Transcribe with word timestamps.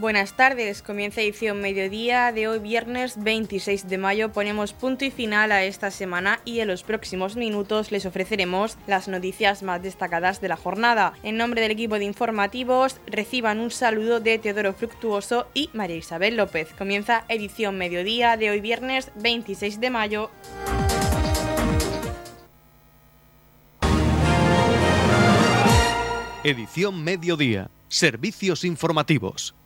Buenas 0.00 0.32
tardes, 0.32 0.80
comienza 0.80 1.20
edición 1.20 1.60
mediodía 1.60 2.32
de 2.32 2.48
hoy 2.48 2.58
viernes 2.58 3.22
26 3.22 3.86
de 3.86 3.98
mayo. 3.98 4.32
Ponemos 4.32 4.72
punto 4.72 5.04
y 5.04 5.10
final 5.10 5.52
a 5.52 5.64
esta 5.64 5.90
semana 5.90 6.40
y 6.46 6.60
en 6.60 6.68
los 6.68 6.84
próximos 6.84 7.36
minutos 7.36 7.92
les 7.92 8.06
ofreceremos 8.06 8.78
las 8.86 9.08
noticias 9.08 9.62
más 9.62 9.82
destacadas 9.82 10.40
de 10.40 10.48
la 10.48 10.56
jornada. 10.56 11.12
En 11.22 11.36
nombre 11.36 11.60
del 11.60 11.72
equipo 11.72 11.98
de 11.98 12.06
informativos 12.06 12.98
reciban 13.06 13.60
un 13.60 13.70
saludo 13.70 14.20
de 14.20 14.38
Teodoro 14.38 14.72
Fructuoso 14.72 15.48
y 15.52 15.68
María 15.74 15.96
Isabel 15.96 16.34
López. 16.34 16.72
Comienza 16.78 17.26
edición 17.28 17.76
mediodía 17.76 18.38
de 18.38 18.48
hoy 18.48 18.62
viernes 18.62 19.12
26 19.16 19.80
de 19.80 19.90
mayo. 19.90 20.30
Edición 26.42 27.04
mediodía. 27.04 27.70
Servicios 27.88 28.64
informativos 28.64 29.59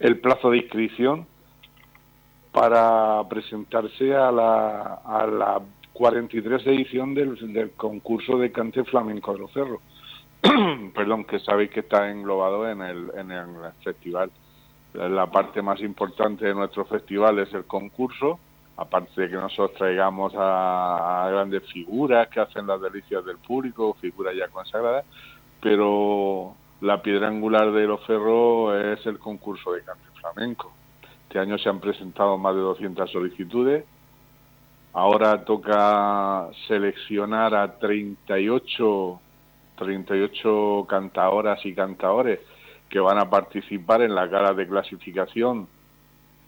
el, 0.00 0.18
plazo 0.18 0.50
de 0.50 0.58
inscripción 0.58 1.26
para 2.52 3.22
presentarse 3.28 4.14
a 4.14 4.32
la, 4.32 5.00
a 5.04 5.26
la 5.26 5.60
43 5.92 6.66
edición 6.66 7.14
del, 7.14 7.52
del 7.52 7.70
concurso 7.72 8.38
de 8.38 8.50
cante 8.50 8.84
flamenco 8.84 9.32
de 9.32 9.38
Loferro. 9.38 9.80
Perdón, 10.94 11.24
que 11.24 11.38
sabéis 11.38 11.70
que 11.70 11.80
está 11.80 12.10
englobado 12.10 12.68
en 12.68 12.82
el, 12.82 13.10
en 13.16 13.30
el 13.30 13.46
festival 13.84 14.30
la 14.94 15.26
parte 15.26 15.62
más 15.62 15.80
importante 15.80 16.46
de 16.46 16.54
nuestro 16.54 16.84
festival 16.84 17.38
es 17.38 17.52
el 17.54 17.64
concurso, 17.64 18.38
aparte 18.76 19.22
de 19.22 19.28
que 19.28 19.36
nosotros 19.36 19.74
traigamos 19.76 20.32
a, 20.36 21.28
grandes 21.30 21.62
figuras 21.70 22.28
que 22.28 22.40
hacen 22.40 22.66
las 22.66 22.80
delicias 22.80 23.24
del 23.24 23.38
público, 23.38 23.94
figuras 24.00 24.34
ya 24.34 24.48
consagradas, 24.48 25.04
pero 25.60 26.54
la 26.80 27.02
piedra 27.02 27.28
angular 27.28 27.70
de 27.72 27.86
los 27.86 28.04
ferros 28.06 28.74
es 28.82 29.06
el 29.06 29.18
concurso 29.18 29.72
de 29.72 29.82
cante 29.82 30.04
flamenco. 30.18 30.72
Este 31.28 31.38
año 31.38 31.58
se 31.58 31.68
han 31.68 31.78
presentado 31.78 32.36
más 32.38 32.54
de 32.54 32.60
200 32.62 33.08
solicitudes. 33.10 33.84
Ahora 34.92 35.44
toca 35.44 36.48
seleccionar 36.66 37.54
a 37.54 37.78
38, 37.78 39.20
38 39.76 40.86
cantadoras 40.88 41.64
y 41.64 41.74
cantadores 41.74 42.40
que 42.90 43.00
van 43.00 43.18
a 43.18 43.30
participar 43.30 44.02
en 44.02 44.14
la 44.14 44.26
gala 44.26 44.52
de 44.52 44.66
clasificación 44.66 45.68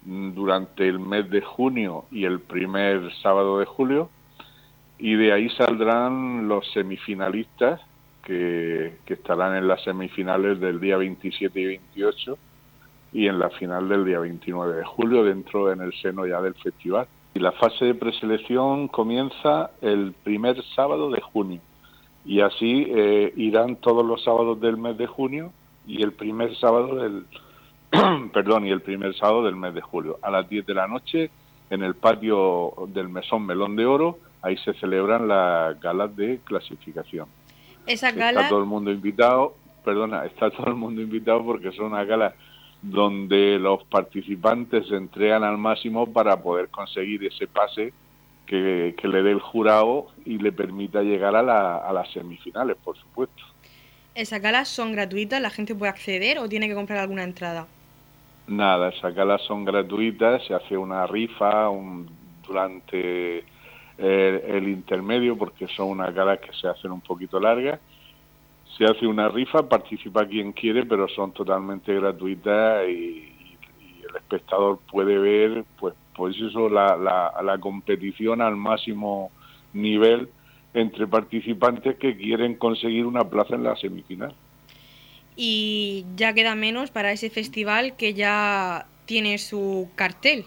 durante 0.05 0.89
el 0.89 0.99
mes 0.99 1.31
de 1.31 1.41
junio 1.41 2.05
y 2.11 2.25
el 2.25 2.41
primer 2.41 3.15
sábado 3.23 3.61
de 3.61 3.65
julio 3.65 4.11
y 4.99 5.15
de 5.15 5.33
ahí 5.33 5.49
saldrán 5.51 6.49
los 6.49 6.71
semifinalistas 6.73 7.81
que, 8.25 8.99
estarán 9.07 9.57
en 9.57 9.69
las 9.69 9.83
semifinales 9.85 10.59
del 10.61 10.81
día 10.81 10.97
27 10.97 11.61
y 11.61 11.67
28 11.67 12.39
y 13.13 13.27
en 13.27 13.39
la 13.39 13.51
final 13.51 13.89
del 13.89 14.05
día 14.05 14.19
29 14.19 14.77
de 14.77 14.85
julio 14.85 15.25
dentro 15.25 15.71
en 15.73 15.81
el 15.81 15.93
seno 16.01 16.27
ya 16.27 16.41
del 16.41 16.55
festival. 16.55 17.07
Y 17.35 17.41
la 17.41 17.53
fase 17.53 17.85
de 17.85 17.95
preselección 17.95 18.89
comienza 18.89 19.71
el 19.81 20.15
primer 20.25 20.63
sábado 20.75 21.11
de 21.11 21.21
junio 21.21 21.61
y 22.25 22.41
así 22.41 22.87
eh, 22.89 23.33
irán 23.37 23.77
todos 23.77 24.05
los 24.05 24.23
sábados 24.23 24.61
del 24.61 24.77
mes 24.77 24.97
de 24.97 25.07
junio 25.07 25.53
y 25.87 26.03
el 26.03 26.13
primer 26.13 26.57
sábado 26.57 26.97
del 26.97 27.27
perdón 28.33 28.67
y 28.67 28.71
el 28.71 28.81
primer 28.81 29.15
sábado 29.17 29.45
del 29.45 29.57
mes 29.57 29.75
de 29.75 29.81
julio 29.81 30.19
a 30.23 30.31
las 30.31 30.49
10 30.49 30.67
de 30.67 30.75
la 30.75 30.87
noche 30.87 31.31
en 31.71 31.83
el 31.83 31.95
patio 31.95 32.75
del 32.89 33.09
mesón 33.09 33.47
Melón 33.47 33.77
de 33.77 33.87
Oro 33.87 34.19
ahí 34.43 34.57
se 34.59 34.75
celebran 34.75 35.29
las 35.29 35.81
galas 35.81 36.15
de 36.17 36.41
clasificación 36.45 37.27
esa 37.87 38.13
gala 38.13 38.41
está 38.41 38.49
todo 38.49 38.61
el 38.61 38.67
mundo 38.67 38.91
invitado 38.91 39.55
perdona 39.85 40.25
está 40.25 40.51
todo 40.51 40.69
el 40.69 40.75
mundo 40.75 41.03
invitado 41.03 41.45
porque 41.45 41.73
son 41.73 41.87
una 41.87 42.05
gala 42.05 42.35
donde 42.83 43.59
los 43.61 43.85
participantes 43.85 44.89
se 44.89 44.97
entregan 44.97 45.45
al 45.45 45.57
máximo 45.57 46.13
para 46.13 46.43
poder 46.43 46.69
conseguir 46.69 47.25
ese 47.25 47.47
pase 47.47 47.93
que, 48.45 48.95
que 48.99 49.09
le 49.09 49.23
dé 49.23 49.31
el 49.31 49.41
jurado 49.41 50.09
y 50.25 50.39
le 50.39 50.53
permita 50.53 51.03
llegar 51.03 51.37
a, 51.37 51.43
la, 51.43 51.77
a 51.77 51.93
las 51.93 52.11
semifinales, 52.13 52.77
por 52.83 52.97
supuesto. 52.99 53.43
¿Esas 54.15 54.43
galas 54.43 54.69
son 54.69 54.93
gratuitas? 54.93 55.41
¿La 55.41 55.51
gente 55.51 55.75
puede 55.75 55.91
acceder 55.91 56.39
o 56.39 56.49
tiene 56.49 56.69
que 56.69 56.75
comprar 56.75 56.99
alguna 56.99 57.25
entrada? 57.25 57.67
Nada, 58.47 58.91
esas 58.91 59.15
galas 59.15 59.41
son 59.43 59.65
gratuitas, 59.65 60.45
se 60.47 60.55
hace 60.55 60.77
una 60.77 61.07
rifa 61.07 61.69
durante 62.47 63.45
eh, 63.99 64.45
el, 64.49 64.69
intermedio 64.69 65.39
porque 65.39 65.67
son 65.69 65.91
unas 65.91 66.13
galas 66.13 66.41
que 66.41 66.53
se 66.53 66.69
hacen 66.69 66.91
un 66.91 67.01
poquito 67.01 67.41
largas. 67.41 67.81
Se 68.77 68.85
hace 68.85 69.07
una 69.07 69.29
rifa, 69.29 69.67
participa 69.69 70.27
quien 70.27 70.53
quiere, 70.53 70.85
pero 70.85 71.09
son 71.09 71.33
totalmente 71.33 71.95
gratuitas 71.95 72.89
y, 72.89 73.29
el 74.09 74.17
espectador 74.17 74.81
puede 74.91 75.17
ver, 75.17 75.65
pues, 75.79 75.95
pues 76.15 76.37
eso, 76.37 76.69
la, 76.69 76.97
la, 76.97 77.33
la 77.43 77.59
competición 77.59 78.43
al 78.43 78.57
máximo 78.57 79.31
nivel 79.73 80.29
entre 80.75 81.07
participantes 81.07 81.97
que 81.97 82.17
quieren 82.17 82.55
conseguir 82.57 83.07
una 83.07 83.29
plaza 83.29 83.55
en 83.55 83.65
la 83.65 83.77
semifinal. 83.77 84.35
Y 85.37 86.05
ya 86.17 86.35
queda 86.35 86.55
menos 86.55 86.91
para 86.91 87.13
ese 87.13 87.31
festival 87.31 87.97
que 87.97 88.15
ya 88.15 88.87
tiene 89.07 89.39
su 89.39 89.89
cartel. 89.95 90.45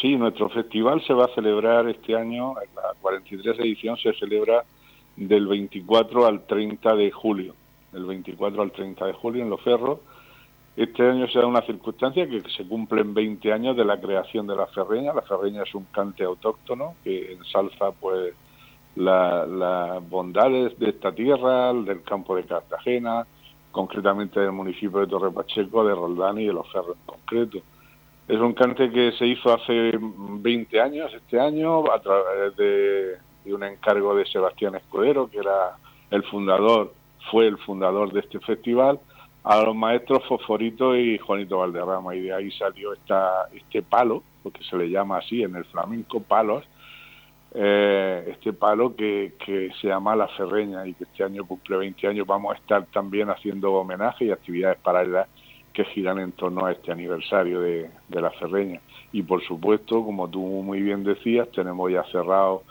Sí, 0.00 0.16
nuestro 0.16 0.48
festival 0.50 1.02
se 1.06 1.14
va 1.14 1.26
a 1.26 1.34
celebrar 1.34 1.88
este 1.88 2.16
año, 2.16 2.54
la 2.74 2.94
43 3.00 3.58
edición 3.60 3.96
se 3.96 4.12
celebra 4.14 4.64
del 5.16 5.46
24 5.46 6.26
al 6.26 6.46
30 6.46 6.96
de 6.96 7.10
julio, 7.10 7.54
del 7.92 8.04
24 8.04 8.62
al 8.62 8.72
30 8.72 9.06
de 9.06 9.12
julio 9.12 9.42
en 9.42 9.50
Los 9.50 9.62
Ferros. 9.62 10.00
Este 10.76 11.02
año 11.08 11.26
se 11.28 11.38
da 11.38 11.46
una 11.46 11.62
circunstancia 11.62 12.28
que 12.28 12.42
se 12.50 12.66
cumplen 12.66 13.14
20 13.14 13.50
años 13.50 13.76
de 13.76 13.84
la 13.84 13.98
creación 13.98 14.46
de 14.46 14.56
la 14.56 14.66
ferreña. 14.66 15.14
La 15.14 15.22
ferreña 15.22 15.62
es 15.62 15.74
un 15.74 15.84
cante 15.84 16.22
autóctono 16.24 16.96
que 17.02 17.32
ensalza 17.32 17.92
pues 17.92 18.34
las 18.96 20.08
bondades 20.08 20.78
de 20.78 20.90
esta 20.90 21.12
tierra, 21.12 21.72
del 21.72 22.02
campo 22.02 22.34
de 22.34 22.44
Cartagena, 22.44 23.26
concretamente 23.70 24.40
del 24.40 24.52
municipio 24.52 25.00
de 25.00 25.06
Torre 25.06 25.30
Pacheco, 25.30 25.84
de 25.84 25.94
Roldán 25.94 26.38
y 26.38 26.46
de 26.46 26.52
Los 26.52 26.70
Ferros 26.72 26.96
en 26.96 27.06
concreto. 27.06 27.58
Es 28.26 28.40
un 28.40 28.54
cante 28.54 28.90
que 28.90 29.12
se 29.12 29.26
hizo 29.26 29.52
hace 29.52 29.92
20 30.00 30.80
años, 30.80 31.12
este 31.14 31.38
año, 31.38 31.92
a 31.92 32.00
través 32.00 32.56
de, 32.56 33.18
un 33.52 33.62
encargo 33.62 34.16
de 34.16 34.24
Sebastián 34.26 34.74
Escudero, 34.74 35.28
que 35.30 35.38
era 35.38 35.76
el 36.10 36.24
fundador, 36.24 36.92
fue 37.30 37.46
el 37.46 37.58
fundador 37.58 38.12
de 38.12 38.20
este 38.20 38.40
festival, 38.40 38.98
a 39.44 39.62
los 39.62 39.76
maestros 39.76 40.24
Fosforito 40.26 40.96
y 40.96 41.18
Juanito 41.18 41.58
Valderrama, 41.58 42.16
y 42.16 42.22
de 42.22 42.32
ahí 42.32 42.50
salió 42.52 42.94
esta, 42.94 43.48
este 43.54 43.82
palo, 43.82 44.24
porque 44.42 44.64
se 44.64 44.76
le 44.76 44.90
llama 44.90 45.18
así 45.18 45.42
en 45.42 45.54
el 45.54 45.64
flamenco 45.66 46.20
palos, 46.20 46.64
eh, 47.58 48.32
este 48.32 48.52
palo 48.52 48.94
que, 48.94 49.32
que, 49.42 49.70
se 49.80 49.88
llama 49.88 50.14
La 50.14 50.28
Ferreña 50.28 50.86
y 50.86 50.92
que 50.92 51.04
este 51.04 51.24
año 51.24 51.46
cumple 51.46 51.78
20 51.78 52.06
años. 52.06 52.26
Vamos 52.26 52.54
a 52.54 52.58
estar 52.58 52.84
también 52.92 53.30
haciendo 53.30 53.72
homenaje 53.72 54.26
y 54.26 54.30
actividades 54.30 54.78
paralelas 54.78 55.26
que 55.72 55.86
giran 55.86 56.18
en 56.18 56.32
torno 56.32 56.66
a 56.66 56.72
este 56.72 56.92
aniversario 56.92 57.60
de, 57.60 57.90
la 58.10 58.30
Ferreña. 58.32 58.80
Y 59.12 59.22
por 59.22 59.42
supuesto, 59.42 60.04
como 60.04 60.28
tú 60.28 60.40
muy 60.40 60.82
bien 60.82 61.02
decías, 61.02 61.50
tenemos 61.50 61.90
ya 61.90 62.04
cerrados 62.12 62.62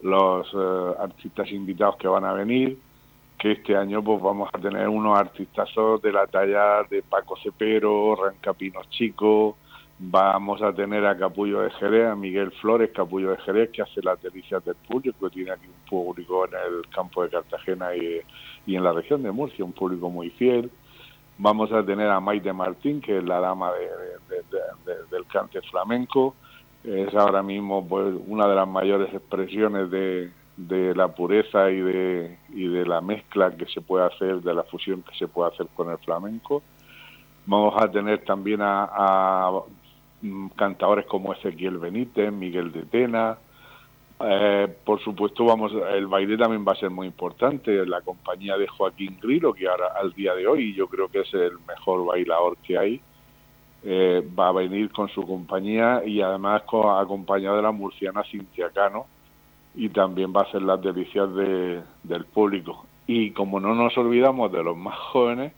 los 0.00 0.46
eh, 0.54 0.94
artistas 0.98 1.50
invitados 1.52 1.96
que 1.96 2.08
van 2.08 2.24
a 2.24 2.32
venir, 2.32 2.78
que 3.38 3.52
este 3.52 3.76
año 3.76 4.02
pues 4.02 4.22
vamos 4.22 4.48
a 4.52 4.58
tener 4.58 4.88
unos 4.88 5.18
artistazos 5.18 6.00
de 6.00 6.12
la 6.12 6.26
talla 6.26 6.82
de 6.88 7.02
Paco 7.02 7.36
Cepero, 7.42 8.16
Rancapinos 8.16 8.88
Chico, 8.88 9.56
vamos 10.02 10.62
a 10.62 10.72
tener 10.72 11.04
a 11.04 11.16
Capullo 11.16 11.60
de 11.60 11.70
Jerez, 11.72 12.08
a 12.08 12.16
Miguel 12.16 12.50
Flores, 12.52 12.90
Capullo 12.94 13.30
de 13.30 13.36
Jerez, 13.38 13.70
que 13.70 13.82
hace 13.82 14.00
las 14.02 14.20
delicias 14.22 14.64
del 14.64 14.74
público, 14.76 15.28
que 15.28 15.34
tiene 15.34 15.50
aquí 15.52 15.66
un 15.66 15.88
público 15.88 16.46
en 16.46 16.54
el 16.54 16.88
campo 16.88 17.22
de 17.22 17.28
Cartagena 17.28 17.94
y, 17.94 18.20
y 18.66 18.76
en 18.76 18.82
la 18.82 18.92
región 18.92 19.22
de 19.22 19.30
Murcia, 19.30 19.64
un 19.64 19.72
público 19.72 20.08
muy 20.08 20.30
fiel. 20.30 20.70
Vamos 21.36 21.70
a 21.72 21.84
tener 21.84 22.08
a 22.08 22.18
Maite 22.18 22.52
Martín, 22.52 23.00
que 23.00 23.18
es 23.18 23.24
la 23.24 23.40
dama 23.40 23.72
del 25.10 25.26
cante 25.26 25.60
flamenco. 25.62 26.34
Es 26.82 27.14
ahora 27.14 27.42
mismo 27.42 27.86
pues, 27.86 28.14
una 28.26 28.46
de 28.46 28.54
las 28.54 28.68
mayores 28.68 29.12
expresiones 29.12 29.90
de, 29.90 30.30
la 30.94 31.08
pureza 31.08 31.70
y 31.70 31.80
de, 31.80 32.38
y 32.50 32.68
de 32.68 32.86
la 32.86 33.02
mezcla 33.02 33.50
que 33.50 33.66
se 33.66 33.82
puede 33.82 34.06
hacer, 34.06 34.40
de 34.40 34.54
la 34.54 34.64
fusión 34.64 35.02
que 35.02 35.14
se 35.16 35.28
puede 35.28 35.50
hacer 35.52 35.66
con 35.74 35.90
el 35.90 35.98
flamenco. 35.98 36.62
Vamos 37.46 37.74
a 37.82 37.90
tener 37.90 38.24
también 38.24 38.60
a, 38.62 39.50
cantadores 40.56 41.06
como 41.06 41.32
Ezequiel 41.32 41.78
Benítez, 41.78 42.32
Miguel 42.32 42.72
de 42.72 42.82
Tena, 42.82 43.38
eh, 44.22 44.68
por 44.84 45.00
supuesto, 45.00 45.46
vamos, 45.46 45.72
el 45.94 46.06
baile 46.06 46.36
también 46.36 46.64
va 46.66 46.72
a 46.72 46.76
ser 46.76 46.90
muy 46.90 47.06
importante. 47.06 47.86
La 47.86 48.02
compañía 48.02 48.56
de 48.58 48.68
Joaquín 48.68 49.18
Grillo, 49.20 49.54
que 49.54 49.66
ahora 49.66 49.94
al 49.98 50.12
día 50.12 50.34
de 50.34 50.46
hoy 50.46 50.74
yo 50.74 50.88
creo 50.88 51.08
que 51.08 51.20
es 51.20 51.32
el 51.32 51.58
mejor 51.66 52.04
bailador 52.04 52.58
que 52.58 52.76
hay, 52.76 53.00
eh, 53.82 54.22
va 54.38 54.48
a 54.48 54.52
venir 54.52 54.90
con 54.90 55.08
su 55.08 55.26
compañía 55.26 56.02
y 56.04 56.20
además 56.20 56.62
acompañado 56.62 57.56
de 57.56 57.62
la 57.62 57.72
murciana 57.72 58.22
Cintia 58.24 58.68
Cano 58.70 59.06
y 59.74 59.88
también 59.88 60.34
va 60.36 60.42
a 60.42 60.50
ser 60.50 60.62
las 60.62 60.82
delicias 60.82 61.34
del 61.34 62.24
público. 62.26 62.84
Y 63.06 63.30
como 63.30 63.58
no 63.58 63.74
nos 63.74 63.96
olvidamos 63.96 64.52
de 64.52 64.62
los 64.62 64.76
más 64.76 64.98
jóvenes, 64.98 65.54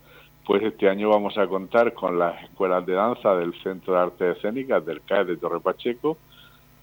pues 0.46 0.62
este 0.62 0.88
año 0.88 1.08
vamos 1.08 1.38
a 1.38 1.46
contar 1.46 1.94
con 1.94 2.18
las 2.18 2.42
escuelas 2.42 2.84
de 2.84 2.94
danza 2.94 3.34
del 3.34 3.54
Centro 3.62 3.94
de 3.94 4.00
Artes 4.00 4.36
Escénicas 4.36 4.84
del 4.84 5.02
CAE 5.02 5.24
de 5.24 5.36
Torre 5.36 5.60
Pacheco 5.60 6.18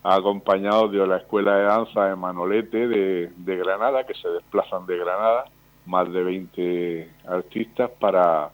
acompañado 0.03 0.87
de 0.87 1.05
la 1.05 1.17
Escuela 1.17 1.55
de 1.55 1.63
Danza 1.63 2.05
de 2.05 2.15
Manolete 2.15 2.87
de, 2.87 3.57
Granada, 3.57 4.05
que 4.05 4.13
se 4.13 4.29
desplazan 4.29 4.85
de 4.85 4.97
Granada, 4.97 5.45
más 5.85 6.11
de 6.11 6.23
20 6.23 7.09
artistas 7.27 7.91
para, 7.99 8.49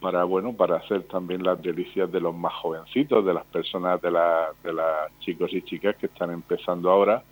para, 0.00 0.24
bueno, 0.24 0.54
para 0.54 0.76
hacer 0.76 1.02
también 1.04 1.42
las 1.42 1.60
delicias 1.60 2.10
de 2.10 2.20
los 2.20 2.34
más 2.34 2.54
jovencitos, 2.54 3.24
de 3.24 3.34
las 3.34 3.44
personas, 3.46 4.00
de, 4.00 4.10
la, 4.10 4.48
de 4.62 4.72
las 4.72 5.18
chicos 5.20 5.52
y 5.52 5.62
chicas 5.62 5.96
que 5.96 6.06
están 6.06 6.30
empezando 6.30 6.90
ahora 6.90 7.22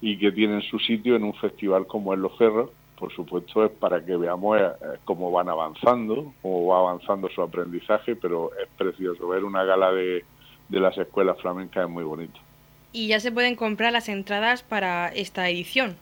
y 0.00 0.18
que 0.18 0.32
tienen 0.32 0.62
su 0.62 0.78
sitio 0.78 1.16
en 1.16 1.24
un 1.24 1.34
festival 1.34 1.86
como 1.86 2.14
es 2.14 2.20
Los 2.20 2.36
Ferros. 2.38 2.70
Por 2.98 3.12
supuesto 3.12 3.64
es 3.64 3.72
para 3.72 4.04
que 4.04 4.16
veamos 4.16 4.60
eh, 4.60 4.70
cómo 5.04 5.30
van 5.30 5.48
avanzando, 5.48 6.32
cómo 6.42 6.66
va 6.66 6.78
avanzando 6.78 7.28
su 7.28 7.42
aprendizaje, 7.42 8.16
pero 8.16 8.50
es 8.54 8.68
precioso 8.76 9.28
ver 9.28 9.44
una 9.44 9.64
gala 9.64 9.92
de, 9.92 10.24
de 10.68 10.80
las 10.80 10.96
escuelas 10.96 11.40
flamencas, 11.40 11.84
es 11.84 11.90
muy 11.90 12.04
bonito 12.04 12.38
y 12.94 13.08
ya 13.08 13.18
se 13.20 13.32
pueden 13.32 13.56
comprar 13.56 13.92
las 13.92 14.08
entradas 14.08 14.62
para 14.62 15.08
esta 15.08 15.50
edición. 15.50 15.96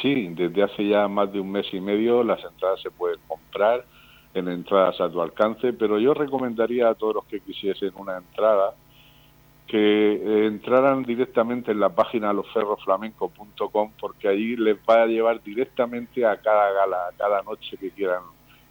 Sí, 0.00 0.28
desde 0.28 0.62
hace 0.62 0.86
ya 0.86 1.08
más 1.08 1.32
de 1.32 1.40
un 1.40 1.50
mes 1.50 1.66
y 1.72 1.80
medio 1.80 2.22
las 2.22 2.42
entradas 2.44 2.80
se 2.80 2.90
pueden 2.92 3.18
comprar 3.26 3.84
en 4.34 4.46
entradas 4.48 5.00
a 5.00 5.10
tu 5.10 5.20
alcance, 5.20 5.72
pero 5.72 5.98
yo 5.98 6.14
recomendaría 6.14 6.88
a 6.88 6.94
todos 6.94 7.16
los 7.16 7.24
que 7.24 7.40
quisiesen 7.40 7.90
una 7.96 8.18
entrada 8.18 8.74
que 9.68 10.12
eh, 10.14 10.46
entraran 10.46 11.02
directamente 11.02 11.72
en 11.72 11.80
la 11.80 11.90
página 11.90 12.32
losferroflamenco.com 12.32 13.92
porque 14.00 14.26
allí 14.26 14.56
les 14.56 14.78
va 14.78 15.02
a 15.02 15.06
llevar 15.06 15.42
directamente 15.42 16.24
a 16.24 16.38
cada 16.38 16.72
gala, 16.72 16.96
a 17.08 17.16
cada 17.16 17.42
noche 17.42 17.76
que 17.76 17.90
quieran 17.90 18.22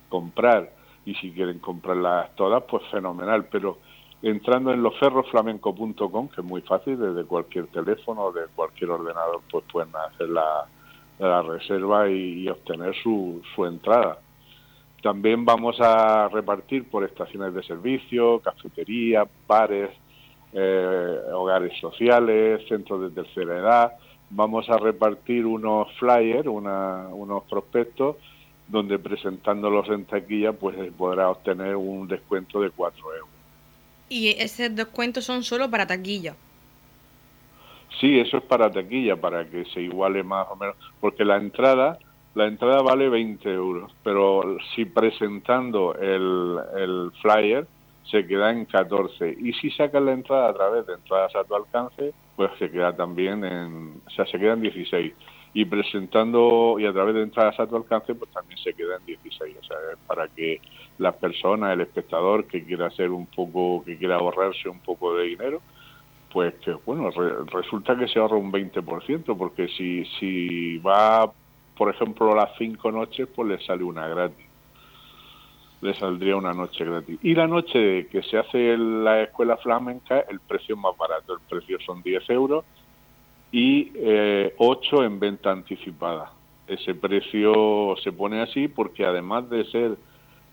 comprar 0.09 0.73
y 1.05 1.13
si 1.15 1.31
quieren 1.31 1.59
comprarlas 1.59 2.35
todas, 2.35 2.63
pues 2.63 2.83
fenomenal, 2.91 3.45
pero 3.45 3.77
entrando 4.23 4.73
en 4.73 4.81
losferroflamenco.com, 4.81 6.29
que 6.29 6.41
es 6.41 6.47
muy 6.47 6.61
fácil, 6.61 6.99
desde 6.99 7.25
cualquier 7.25 7.67
teléfono 7.67 8.23
o 8.23 8.31
de 8.31 8.47
cualquier 8.55 8.89
ordenador, 8.89 9.41
pues 9.49 9.63
pueden 9.71 9.95
hacer 9.95 10.29
la, 10.29 10.67
reserva 11.43 12.09
y, 12.09 12.47
obtener 12.49 12.95
su, 13.01 13.41
su 13.55 13.65
entrada. 13.65 14.19
También 15.01 15.45
vamos 15.45 15.79
a 15.79 16.27
repartir 16.27 16.89
por 16.89 17.03
estaciones 17.03 17.53
de 17.53 17.63
servicio, 17.63 18.39
cafeterías, 18.39 19.27
bares, 19.47 19.91
eh, 20.53 21.19
hogares 21.33 21.77
sociales, 21.79 22.61
centros 22.67 23.01
de 23.01 23.09
tercera 23.23 23.57
edad. 23.57 23.93
Vamos 24.29 24.69
a 24.69 24.77
repartir 24.77 25.45
unos 25.45 25.91
flyers, 25.97 26.47
unos 26.47 27.43
prospectos, 27.49 28.17
donde 28.67 28.99
presentándolos 28.99 29.87
en 29.89 30.05
taquilla, 30.05 30.53
pues 30.53 30.75
podrá 30.97 31.29
obtener 31.29 31.75
un 31.75 32.07
descuento 32.07 32.61
de 32.61 32.69
4 32.71 33.15
euros. 33.15 33.29
Y 34.09 34.29
ese 34.29 34.69
descuentos 34.69 35.25
son 35.25 35.43
solo 35.43 35.69
para 35.69 35.87
taquilla. 35.87 36.35
Sí, 37.99 38.19
eso 38.19 38.37
es 38.37 38.43
para 38.43 38.71
taquilla, 38.71 39.15
para 39.15 39.49
que 39.49 39.65
se 39.65 39.81
iguale 39.81 40.23
más 40.23 40.47
o 40.49 40.55
menos, 40.55 40.75
porque 40.99 41.25
la 41.25 41.37
entrada, 41.37 41.97
la 42.35 42.45
entrada 42.45 42.81
vale 42.81 43.09
20 43.09 43.49
euros, 43.51 43.91
pero 44.03 44.57
si 44.75 44.85
presentando 44.85 45.95
el, 45.95 46.57
el 46.77 47.11
flyer 47.21 47.65
se 48.09 48.25
queda 48.25 48.51
en 48.51 48.65
14 48.65 49.37
y 49.39 49.53
si 49.53 49.69
sacas 49.71 50.01
la 50.01 50.13
entrada 50.13 50.49
a 50.49 50.53
través 50.53 50.85
de 50.87 50.93
entradas 50.93 51.35
a 51.35 51.43
tu 51.43 51.55
alcance, 51.55 52.13
pues 52.35 52.51
se 52.57 52.71
queda 52.71 52.95
también 52.95 53.43
en, 53.43 54.01
o 54.05 54.09
sea, 54.11 54.25
se 54.25 54.39
queda 54.39 54.53
en 54.53 54.61
16 54.61 55.13
y 55.53 55.65
presentando 55.65 56.77
y 56.79 56.85
a 56.85 56.93
través 56.93 57.15
de 57.15 57.23
entradas 57.23 57.59
a 57.59 57.67
tu 57.67 57.75
alcance 57.75 58.13
pues 58.13 58.31
también 58.31 58.59
se 58.59 58.73
queda 58.73 58.97
en 58.97 59.05
16 59.05 59.55
o 59.59 59.63
sea 59.63 59.77
para 60.05 60.27
que 60.27 60.61
la 60.99 61.13
persona 61.13 61.73
el 61.73 61.81
espectador 61.81 62.45
que 62.45 62.63
quiera 62.63 62.87
hacer 62.87 63.09
un 63.09 63.25
poco 63.25 63.83
que 63.83 63.97
quiera 63.97 64.17
ahorrarse 64.17 64.69
un 64.69 64.81
poco 64.81 65.15
de 65.15 65.23
dinero 65.23 65.61
pues 66.31 66.53
que 66.55 66.73
bueno 66.85 67.09
resulta 67.51 67.97
que 67.97 68.07
se 68.07 68.19
ahorra 68.19 68.35
un 68.35 68.51
20% 68.51 69.35
porque 69.35 69.67
si 69.69 70.05
si 70.19 70.77
va 70.77 71.31
por 71.75 71.89
ejemplo 71.89 72.35
las 72.35 72.51
cinco 72.57 72.91
noches 72.91 73.27
pues 73.33 73.47
le 73.47 73.65
sale 73.65 73.83
una 73.83 74.07
gratis 74.07 74.46
le 75.81 75.93
saldría 75.93 76.35
una 76.35 76.53
noche 76.53 76.83
gratis 76.83 77.19
y 77.21 77.35
la 77.35 77.47
noche 77.47 78.07
que 78.07 78.23
se 78.23 78.37
hace 78.37 78.73
en 78.73 79.03
la 79.03 79.21
escuela 79.21 79.57
flamenca 79.57 80.21
el 80.21 80.39
precio 80.39 80.75
más 80.75 80.97
barato 80.97 81.33
el 81.33 81.39
precio 81.47 81.77
son 81.85 82.01
10 82.01 82.29
euros 82.31 82.65
y 83.51 83.91
eh, 83.95 84.53
8 84.57 85.03
en 85.03 85.19
venta 85.19 85.51
anticipada. 85.51 86.31
Ese 86.67 86.95
precio 86.95 87.95
se 88.03 88.11
pone 88.11 88.41
así 88.41 88.67
porque 88.67 89.05
además 89.05 89.49
de 89.49 89.65
ser 89.65 89.97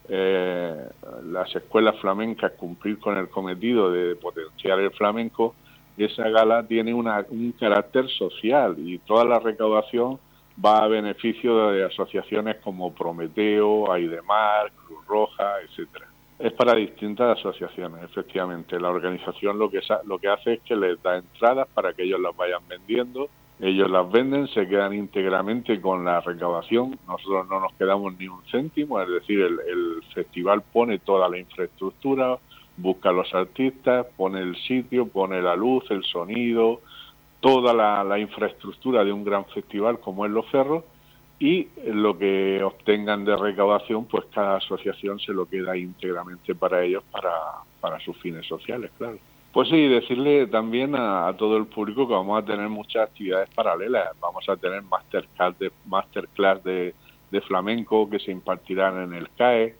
eh, 0.08 0.88
las 1.24 1.54
escuelas 1.56 1.98
flamencas 2.00 2.52
cumplir 2.52 2.98
con 2.98 3.16
el 3.16 3.28
cometido 3.28 3.90
de 3.90 4.14
potenciar 4.16 4.78
el 4.78 4.92
flamenco, 4.92 5.54
esa 5.96 6.28
gala 6.28 6.66
tiene 6.66 6.92
una, 6.92 7.24
un 7.30 7.52
carácter 7.52 8.08
social 8.10 8.76
y 8.78 8.98
toda 8.98 9.24
la 9.24 9.38
recaudación 9.38 10.18
va 10.62 10.84
a 10.84 10.88
beneficio 10.88 11.68
de 11.70 11.84
asociaciones 11.84 12.56
como 12.56 12.94
Prometeo, 12.94 13.90
Aidemar, 13.92 14.70
Cruz 14.86 15.06
Roja, 15.06 15.60
etcétera. 15.62 16.06
Es 16.38 16.52
para 16.52 16.74
distintas 16.74 17.38
asociaciones, 17.38 18.02
efectivamente. 18.02 18.78
La 18.80 18.90
organización 18.90 19.58
lo 19.58 19.70
que, 19.70 19.80
lo 20.04 20.18
que 20.18 20.28
hace 20.28 20.54
es 20.54 20.60
que 20.62 20.74
les 20.74 21.00
da 21.02 21.16
entradas 21.16 21.68
para 21.72 21.92
que 21.92 22.02
ellos 22.02 22.20
las 22.20 22.36
vayan 22.36 22.66
vendiendo. 22.68 23.28
Ellos 23.60 23.88
las 23.88 24.10
venden, 24.10 24.48
se 24.48 24.66
quedan 24.66 24.94
íntegramente 24.94 25.80
con 25.80 26.04
la 26.04 26.20
recaudación. 26.20 26.98
Nosotros 27.06 27.48
no 27.48 27.60
nos 27.60 27.72
quedamos 27.74 28.18
ni 28.18 28.26
un 28.26 28.42
céntimo, 28.50 29.00
es 29.00 29.08
decir, 29.08 29.40
el, 29.40 30.02
festival 30.12 30.62
pone 30.62 30.98
toda 30.98 31.28
la 31.28 31.38
infraestructura, 31.38 32.38
busca 32.76 33.10
a 33.10 33.12
los 33.12 33.32
artistas, 33.34 34.06
pone 34.16 34.40
el 34.40 34.56
sitio, 34.56 35.06
pone 35.06 35.40
la 35.40 35.56
luz, 35.56 35.84
el 35.90 36.04
sonido, 36.04 36.80
toda 37.44 37.74
la, 37.74 38.18
infraestructura 38.18 39.04
de 39.04 39.12
un 39.12 39.22
gran 39.22 39.44
festival 39.44 40.00
como 40.00 40.24
es 40.24 40.32
Los 40.32 40.46
Ferros 40.46 40.82
y 41.38 41.68
lo 41.84 42.16
que 42.16 42.62
obtengan 42.64 43.26
de 43.26 43.36
recaudación, 43.36 44.06
pues 44.06 44.24
cada 44.32 44.56
asociación 44.56 45.20
se 45.20 45.34
lo 45.34 45.44
queda 45.44 45.76
íntegramente 45.76 46.54
para 46.54 46.82
ellos, 46.82 47.04
para, 47.12 47.32
para 47.82 48.00
sus 48.00 48.16
fines 48.16 48.46
sociales, 48.46 48.90
claro. 48.96 49.18
Pues 49.52 49.68
sí, 49.68 49.88
decirle 49.88 50.46
también 50.46 50.94
a, 50.96 51.34
todo 51.36 51.58
el 51.58 51.66
público 51.66 52.08
que 52.08 52.14
vamos 52.14 52.42
a 52.42 52.46
tener 52.46 52.66
muchas 52.70 53.10
actividades 53.10 53.50
paralelas. 53.50 54.18
Vamos 54.20 54.48
a 54.48 54.56
tener 54.56 54.82
masterclass 55.84 56.64
de 56.64 56.94
flamenco 57.46 58.08
que 58.08 58.20
se 58.20 58.32
impartirán 58.32 59.02
en 59.02 59.12
el 59.12 59.28
CAE. 59.36 59.76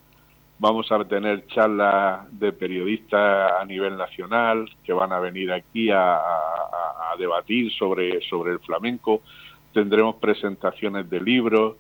Vamos 0.58 0.90
a 0.92 1.04
tener 1.04 1.46
charlas 1.49 2.26
de 2.30 2.52
periodistas 2.52 3.52
a 3.61 3.64
nivel 3.64 3.96
nacional 3.96 4.70
que 4.84 4.92
van 4.92 5.12
a 5.12 5.18
venir 5.18 5.52
aquí 5.52 5.90
a, 5.90 6.16
a 6.16 7.16
debatir 7.18 7.73
sobre, 7.73 8.20
sobre 8.28 8.52
el 8.52 8.61
flamenco 8.61 9.23
tendremos 9.75 10.16
presentaciones 10.16 11.11
de 11.11 11.20
libros, 11.20 11.76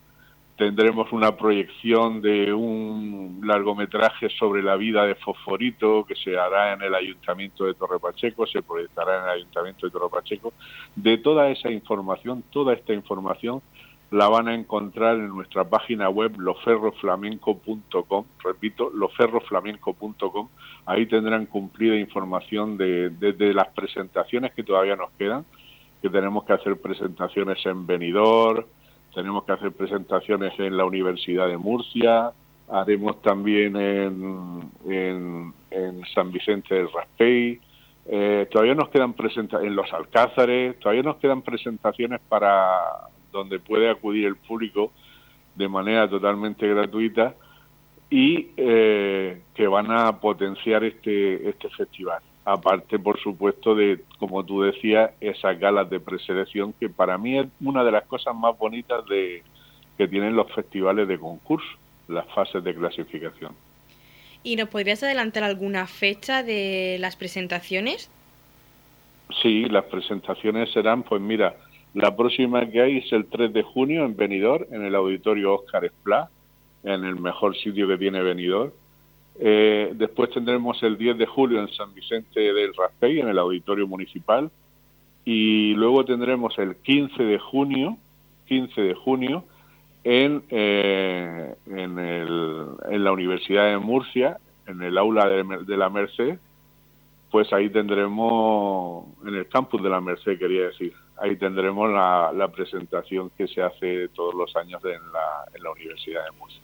tendremos 0.58 1.10
una 1.12 1.36
proyección 1.36 2.20
de 2.20 2.52
un 2.52 3.40
largometraje 3.42 4.28
sobre 4.30 4.62
la 4.62 4.76
vida 4.76 5.06
de 5.06 5.14
Fosforito 5.14 6.04
que 6.04 6.14
se 6.16 6.36
hará 6.36 6.74
en 6.74 6.82
el 6.82 6.94
Ayuntamiento 6.94 7.64
de 7.64 7.74
Torre 7.74 7.98
Pacheco, 7.98 8.46
se 8.46 8.62
proyectará 8.62 9.18
en 9.18 9.24
el 9.24 9.30
Ayuntamiento 9.30 9.86
de 9.86 9.92
Torre 9.92 10.10
Pacheco. 10.10 10.52
De 10.94 11.18
toda 11.18 11.48
esa 11.48 11.70
información, 11.70 12.44
toda 12.50 12.74
esta 12.74 12.92
información 12.92 13.62
la 14.10 14.28
van 14.28 14.48
a 14.48 14.54
encontrar 14.54 15.16
en 15.16 15.28
nuestra 15.28 15.64
página 15.64 16.08
web 16.08 16.38
loferroflamenco.com, 16.38 18.24
repito, 18.42 18.90
loferroflamenco.com, 18.90 20.48
ahí 20.86 21.06
tendrán 21.06 21.46
cumplida 21.46 21.96
información 21.96 22.76
de, 22.76 23.52
las 23.54 23.68
presentaciones 23.68 24.52
que 24.52 24.62
todavía 24.62 24.96
nos 24.96 25.10
quedan, 25.12 25.44
que 26.00 26.10
tenemos 26.10 26.44
que 26.44 26.52
hacer 26.52 26.76
presentaciones 26.80 27.64
en 27.66 27.86
Benidorm, 27.86 28.64
tenemos 29.14 29.44
que 29.44 29.52
hacer 29.52 29.72
presentaciones 29.72 30.52
en 30.58 30.76
la 30.76 30.84
Universidad 30.84 31.48
de 31.48 31.56
Murcia, 31.56 32.32
haremos 32.68 33.20
también 33.22 33.76
en, 33.76 34.70
en, 34.88 35.54
San 36.14 36.30
Vicente 36.30 36.74
del 36.74 36.92
Raspey, 36.92 37.58
eh, 38.06 38.46
todavía 38.50 38.74
nos 38.74 38.90
quedan 38.90 39.14
presentaciones 39.14 39.70
en 39.70 39.76
los 39.76 39.92
Alcázares, 39.92 40.78
todavía 40.78 41.02
nos 41.02 41.16
quedan 41.16 41.42
presentaciones 41.42 42.20
para 42.28 43.08
donde 43.34 43.58
puede 43.58 43.90
acudir 43.90 44.26
el 44.26 44.36
público 44.36 44.92
de 45.54 45.68
manera 45.68 46.08
totalmente 46.08 46.66
gratuita 46.66 47.34
y 48.08 48.48
eh, 48.56 49.42
que 49.54 49.66
van 49.66 49.90
a 49.90 50.20
potenciar 50.20 50.84
este, 50.84 51.48
este 51.48 51.68
festival. 51.70 52.22
Aparte, 52.44 52.98
por 52.98 53.18
supuesto, 53.20 53.74
de, 53.74 54.00
como 54.18 54.44
tú 54.44 54.62
decías, 54.62 55.10
esas 55.20 55.58
galas 55.58 55.88
de 55.90 55.98
preselección, 55.98 56.74
que 56.74 56.88
para 56.88 57.18
mí 57.18 57.38
es 57.38 57.46
una 57.60 57.82
de 57.82 57.90
las 57.90 58.04
cosas 58.04 58.34
más 58.34 58.56
bonitas 58.56 59.04
de, 59.06 59.42
que 59.96 60.06
tienen 60.06 60.36
los 60.36 60.52
festivales 60.52 61.08
de 61.08 61.18
concurso, 61.18 61.66
las 62.08 62.26
fases 62.34 62.62
de 62.62 62.74
clasificación. 62.74 63.52
¿Y 64.42 64.56
nos 64.56 64.68
podrías 64.68 65.02
adelantar 65.02 65.42
alguna 65.42 65.86
fecha 65.86 66.42
de 66.42 66.98
las 67.00 67.16
presentaciones? 67.16 68.10
Sí, 69.40 69.64
las 69.64 69.84
presentaciones 69.86 70.70
serán, 70.70 71.02
pues 71.02 71.22
mira, 71.22 71.56
la 71.94 72.16
próxima 72.16 72.68
que 72.68 72.80
hay 72.80 72.98
es 72.98 73.12
el 73.12 73.26
3 73.26 73.52
de 73.52 73.62
junio 73.62 74.04
en 74.04 74.16
Benidorm, 74.16 74.66
en 74.72 74.84
el 74.84 74.94
auditorio 74.94 75.54
Oscar 75.54 75.84
Esplá, 75.84 76.28
en 76.82 77.04
el 77.04 77.16
mejor 77.16 77.56
sitio 77.56 77.86
que 77.86 77.96
tiene 77.96 78.22
Benidorm. 78.22 78.72
Eh, 79.38 79.92
después 79.94 80.30
tendremos 80.30 80.82
el 80.82 80.98
10 80.98 81.18
de 81.18 81.26
julio 81.26 81.60
en 81.60 81.68
San 81.68 81.94
Vicente 81.94 82.40
del 82.40 82.74
Raspey, 82.74 83.20
en 83.20 83.28
el 83.28 83.38
auditorio 83.38 83.86
municipal. 83.86 84.50
Y 85.24 85.74
luego 85.74 86.04
tendremos 86.04 86.58
el 86.58 86.76
15 86.76 87.22
de 87.22 87.38
junio, 87.38 87.96
15 88.46 88.80
de 88.80 88.94
junio, 88.94 89.44
en, 90.02 90.42
eh, 90.50 91.54
en, 91.66 91.98
el, 91.98 92.66
en 92.90 93.04
la 93.04 93.12
Universidad 93.12 93.70
de 93.70 93.78
Murcia, 93.78 94.38
en 94.66 94.82
el 94.82 94.98
aula 94.98 95.28
de, 95.28 95.44
de 95.64 95.76
la 95.76 95.88
Merced, 95.88 96.38
pues 97.30 97.52
ahí 97.52 97.70
tendremos, 97.70 99.06
en 99.26 99.34
el 99.34 99.48
campus 99.48 99.82
de 99.82 99.88
la 99.88 100.00
Merced 100.00 100.38
quería 100.38 100.66
decir, 100.66 100.92
ahí 101.18 101.36
tendremos 101.36 101.90
la, 101.90 102.48
presentación 102.48 103.30
que 103.36 103.46
se 103.48 103.62
hace 103.62 104.08
todos 104.08 104.34
los 104.34 104.54
años 104.56 104.84
en 104.84 105.12
la, 105.12 105.44
en 105.54 105.62
la 105.62 105.70
Universidad 105.70 106.24
de 106.24 106.30
Murcia. 106.38 106.60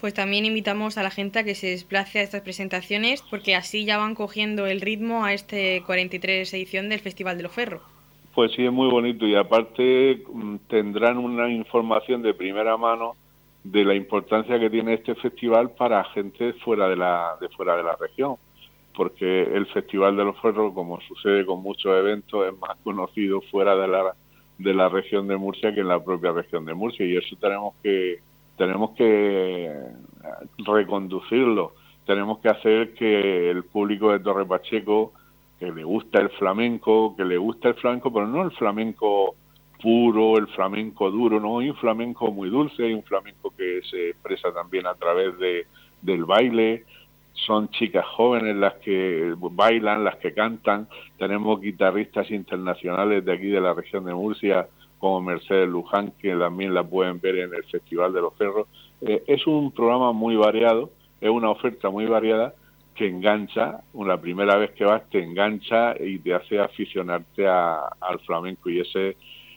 Pues 0.00 0.14
también 0.14 0.46
invitamos 0.46 0.96
a 0.96 1.02
la 1.02 1.10
gente 1.10 1.38
a 1.38 1.44
que 1.44 1.54
se 1.54 1.68
desplace 1.68 2.20
a 2.20 2.22
estas 2.22 2.40
presentaciones 2.40 3.22
porque 3.22 3.54
así 3.54 3.84
ya 3.84 3.98
van 3.98 4.14
cogiendo 4.14 4.66
el 4.66 4.80
ritmo 4.80 5.24
a 5.24 5.34
este 5.34 5.82
43 5.84 6.54
edición 6.54 6.88
del 6.88 7.00
Festival 7.00 7.36
de 7.36 7.42
los 7.42 7.52
Ferros. 7.52 7.82
Pues 8.34 8.52
sí, 8.52 8.64
es 8.64 8.72
muy 8.72 8.88
bonito 8.88 9.26
y 9.26 9.34
aparte 9.34 10.22
mm, 10.32 10.56
tendrán 10.68 11.18
una 11.18 11.50
información 11.50 12.22
de 12.22 12.32
primera 12.32 12.76
mano 12.76 13.14
de 13.62 13.84
la 13.84 13.94
importancia 13.94 14.58
que 14.58 14.70
tiene 14.70 14.94
este 14.94 15.14
festival 15.16 15.72
para 15.72 16.02
gente 16.04 16.54
fuera 16.54 16.88
de 16.88 16.96
la, 16.96 17.36
de 17.38 17.50
fuera 17.50 17.76
de 17.76 17.82
la 17.82 17.96
región 17.96 18.36
porque 19.00 19.44
el 19.44 19.64
Festival 19.68 20.14
de 20.14 20.26
los 20.26 20.38
Ferros, 20.42 20.74
como 20.74 21.00
sucede 21.00 21.46
con 21.46 21.62
muchos 21.62 21.86
eventos, 21.96 22.46
es 22.46 22.60
más 22.60 22.76
conocido 22.84 23.40
fuera 23.50 23.74
de 23.74 23.88
la, 23.88 24.14
de 24.58 24.74
la 24.74 24.90
región 24.90 25.26
de 25.26 25.38
Murcia 25.38 25.72
que 25.72 25.80
en 25.80 25.88
la 25.88 26.04
propia 26.04 26.32
región 26.32 26.66
de 26.66 26.74
Murcia 26.74 27.06
y 27.06 27.16
eso 27.16 27.34
tenemos 27.40 27.74
que 27.82 28.18
tenemos 28.58 28.90
que 28.90 29.74
reconducirlo, 30.58 31.72
tenemos 32.04 32.40
que 32.40 32.50
hacer 32.50 32.92
que 32.92 33.48
el 33.48 33.64
público 33.64 34.12
de 34.12 34.20
Torre 34.20 34.44
Pacheco 34.44 35.14
que 35.58 35.72
le 35.72 35.82
gusta 35.82 36.20
el 36.20 36.28
flamenco, 36.32 37.16
que 37.16 37.24
le 37.24 37.38
gusta 37.38 37.68
el 37.68 37.76
flamenco, 37.76 38.12
pero 38.12 38.26
no 38.26 38.42
el 38.42 38.50
flamenco 38.50 39.34
puro, 39.82 40.36
el 40.36 40.48
flamenco 40.48 41.10
duro, 41.10 41.40
no, 41.40 41.60
hay 41.60 41.70
un 41.70 41.76
flamenco 41.76 42.30
muy 42.30 42.50
dulce, 42.50 42.84
hay 42.84 42.92
un 42.92 43.04
flamenco 43.04 43.50
que 43.56 43.80
se 43.90 44.10
expresa 44.10 44.52
también 44.52 44.86
a 44.86 44.94
través 44.94 45.38
de, 45.38 45.66
del 46.02 46.26
baile, 46.26 46.84
son 47.34 47.68
chicas 47.70 48.04
jóvenes 48.06 48.56
las 48.56 48.74
que 48.74 49.34
bailan, 49.38 50.04
las 50.04 50.16
que 50.16 50.32
cantan. 50.34 50.88
Tenemos 51.18 51.60
guitarristas 51.60 52.30
internacionales 52.30 53.24
de 53.24 53.32
aquí 53.32 53.48
de 53.48 53.60
la 53.60 53.74
región 53.74 54.04
de 54.04 54.14
Murcia, 54.14 54.68
como 54.98 55.20
Mercedes 55.20 55.68
Luján, 55.68 56.12
que 56.18 56.34
también 56.34 56.74
la 56.74 56.84
pueden 56.84 57.20
ver 57.20 57.36
en 57.36 57.54
el 57.54 57.64
Festival 57.64 58.12
de 58.12 58.20
los 58.20 58.34
Ferros. 58.36 58.68
Eh, 59.00 59.22
es 59.26 59.46
un 59.46 59.72
programa 59.72 60.12
muy 60.12 60.36
variado, 60.36 60.90
es 61.20 61.30
una 61.30 61.50
oferta 61.50 61.88
muy 61.88 62.06
variada 62.06 62.54
que 62.94 63.08
engancha, 63.08 63.80
una 63.94 64.20
primera 64.20 64.56
vez 64.56 64.72
que 64.72 64.84
vas 64.84 65.08
te 65.08 65.22
engancha 65.22 65.94
y 65.98 66.18
te 66.18 66.34
hace 66.34 66.58
aficionarte 66.58 67.48
al 67.48 68.20
flamenco 68.26 68.68
y 68.68 68.80
ese 68.80 69.16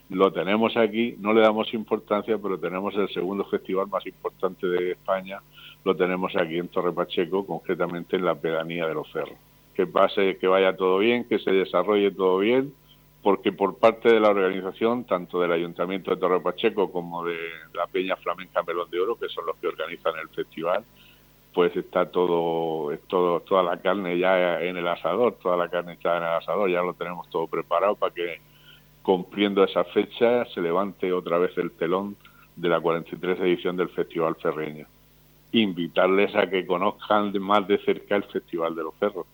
lo 0.10 0.32
tenemos 0.32 0.78
aquí, 0.78 1.16
no 1.20 1.34
le 1.34 1.42
damos 1.42 1.74
importancia, 1.74 2.38
pero 2.38 2.58
tenemos 2.60 2.96
el 2.96 3.10
segundo 3.10 3.46
festival 3.46 3.88
más 3.88 4.06
importante 4.06 4.68
de 4.68 4.92
España 4.92 5.42
lo 5.84 5.96
tenemos 5.96 6.36
aquí 6.36 6.58
en 6.58 6.70
Torre 6.70 6.94
Pacheco, 6.94 7.46
concretamente 7.46 8.16
en 8.16 8.26
la 8.26 8.36
pedanía 8.36 8.88
de 8.88 8.94
los 8.94 9.12
Cerros. 9.12 9.38
Que 9.76 9.86
pase, 9.86 10.38
que 10.38 10.48
vaya 10.48 10.76
todo 10.76 11.00
bien, 11.00 11.26
que 11.26 11.40
se 11.40 11.52
desarrolle 11.52 12.12
todo 12.12 12.40
bien, 12.40 12.74
porque 13.22 13.52
por 13.52 13.78
parte 13.78 14.10
de 14.14 14.20
la 14.20 14.30
organización, 14.30 15.06
tanto 15.06 15.42
del 15.42 15.52
Ayuntamiento 15.52 16.12
de 16.12 16.18
Torre 16.18 16.40
Pacheco 16.42 16.92
como 16.92 17.26
de 17.26 17.38
la 17.74 17.88
Peña 17.88 18.16
Flamenca 18.18 18.64
Melón 18.64 18.90
de 18.92 19.00
Oro, 19.00 19.16
que 19.18 19.30
son 19.30 19.46
los 19.46 19.56
que 19.58 19.68
organizan 19.68 20.14
el 20.22 20.30
festival, 20.30 20.84
pues 21.54 21.76
está 21.76 22.10
todo, 22.10 22.96
todo, 23.08 23.42
toda 23.42 23.64
la 23.64 23.78
carne 23.78 24.18
ya 24.18 24.62
en 24.62 24.78
el 24.78 24.88
asador, 24.88 25.38
toda 25.42 25.56
la 25.56 25.70
carne 25.70 25.94
está 25.94 26.18
en 26.18 26.24
el 26.24 26.30
asador, 26.30 26.70
ya 26.70 26.82
lo 26.82 26.94
tenemos 26.94 27.30
todo 27.30 27.48
preparado 27.48 27.96
para 27.96 28.14
que 28.14 28.42
cumpliendo 29.02 29.64
esa 29.64 29.84
fecha 29.86 30.46
se 30.46 30.62
levante 30.62 31.12
otra 31.12 31.38
vez 31.38 31.56
el 31.58 31.72
telón 31.72 32.16
de 32.56 32.70
la 32.70 32.80
43 32.80 33.40
edición 33.42 33.78
del 33.78 33.90
Festival 33.90 34.36
Ferreño 34.36 34.88
invitarles 35.54 36.36
a 36.36 36.50
que 36.50 36.66
conozcan 36.66 37.32
más 37.40 37.68
de 37.68 37.78
cerca 37.86 38.16
el 38.16 38.24
Festival 38.24 38.76
de 38.76 38.84
los 38.84 38.94
Cerros. 39.00 39.26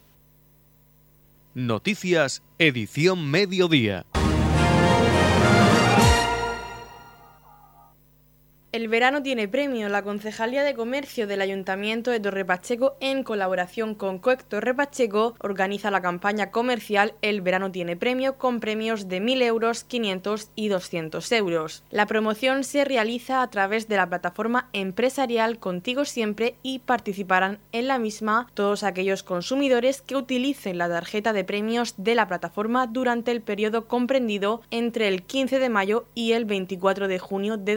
Noticias, 1.55 2.43
edición 2.59 3.29
mediodía. 3.31 4.05
El 8.71 8.87
verano 8.87 9.23
tiene 9.23 9.47
premio. 9.47 9.89
La 9.89 10.03
Concejalía 10.03 10.63
de 10.63 10.75
Comercio 10.75 11.25
del 11.25 11.41
Ayuntamiento 11.41 12.11
de 12.11 12.19
Torre 12.19 12.45
Pacheco, 12.45 12.97
en 12.99 13.23
colaboración 13.23 13.95
con 13.95 14.19
COEC 14.19 14.43
Torre 14.43 14.75
Pacheco, 14.75 15.33
organiza 15.39 15.89
la 15.89 16.03
campaña 16.03 16.51
comercial 16.51 17.15
El 17.23 17.41
verano 17.41 17.71
tiene 17.71 17.97
premio 17.97 18.37
con 18.37 18.59
premios 18.59 19.07
de 19.07 19.23
1.000 19.23 19.41
euros, 19.41 19.83
500 19.85 20.51
y 20.53 20.67
200 20.67 21.31
euros. 21.31 21.83
La 21.89 22.05
promoción 22.05 22.63
se 22.63 22.85
realiza 22.85 23.41
a 23.41 23.49
través 23.49 23.87
de 23.87 23.95
la 23.95 24.07
plataforma 24.07 24.69
empresarial 24.71 25.57
Contigo 25.57 26.05
Siempre 26.05 26.55
y 26.61 26.77
participarán 26.77 27.57
en 27.71 27.87
la 27.87 27.97
misma 27.97 28.51
todos 28.53 28.83
aquellos 28.83 29.23
consumidores 29.23 30.03
que 30.03 30.15
utilicen 30.15 30.77
la 30.77 30.87
tarjeta 30.89 31.33
de 31.33 31.43
premios 31.43 31.95
de 31.97 32.13
la 32.13 32.27
plataforma 32.27 32.85
durante 32.85 33.31
el 33.31 33.41
periodo 33.41 33.87
comprendido 33.87 34.61
entre 34.69 35.07
el 35.07 35.23
15 35.23 35.57
de 35.57 35.69
mayo 35.69 36.05
y 36.13 36.33
el 36.33 36.45
24 36.45 37.07
de 37.07 37.17
junio 37.17 37.57
de 37.57 37.73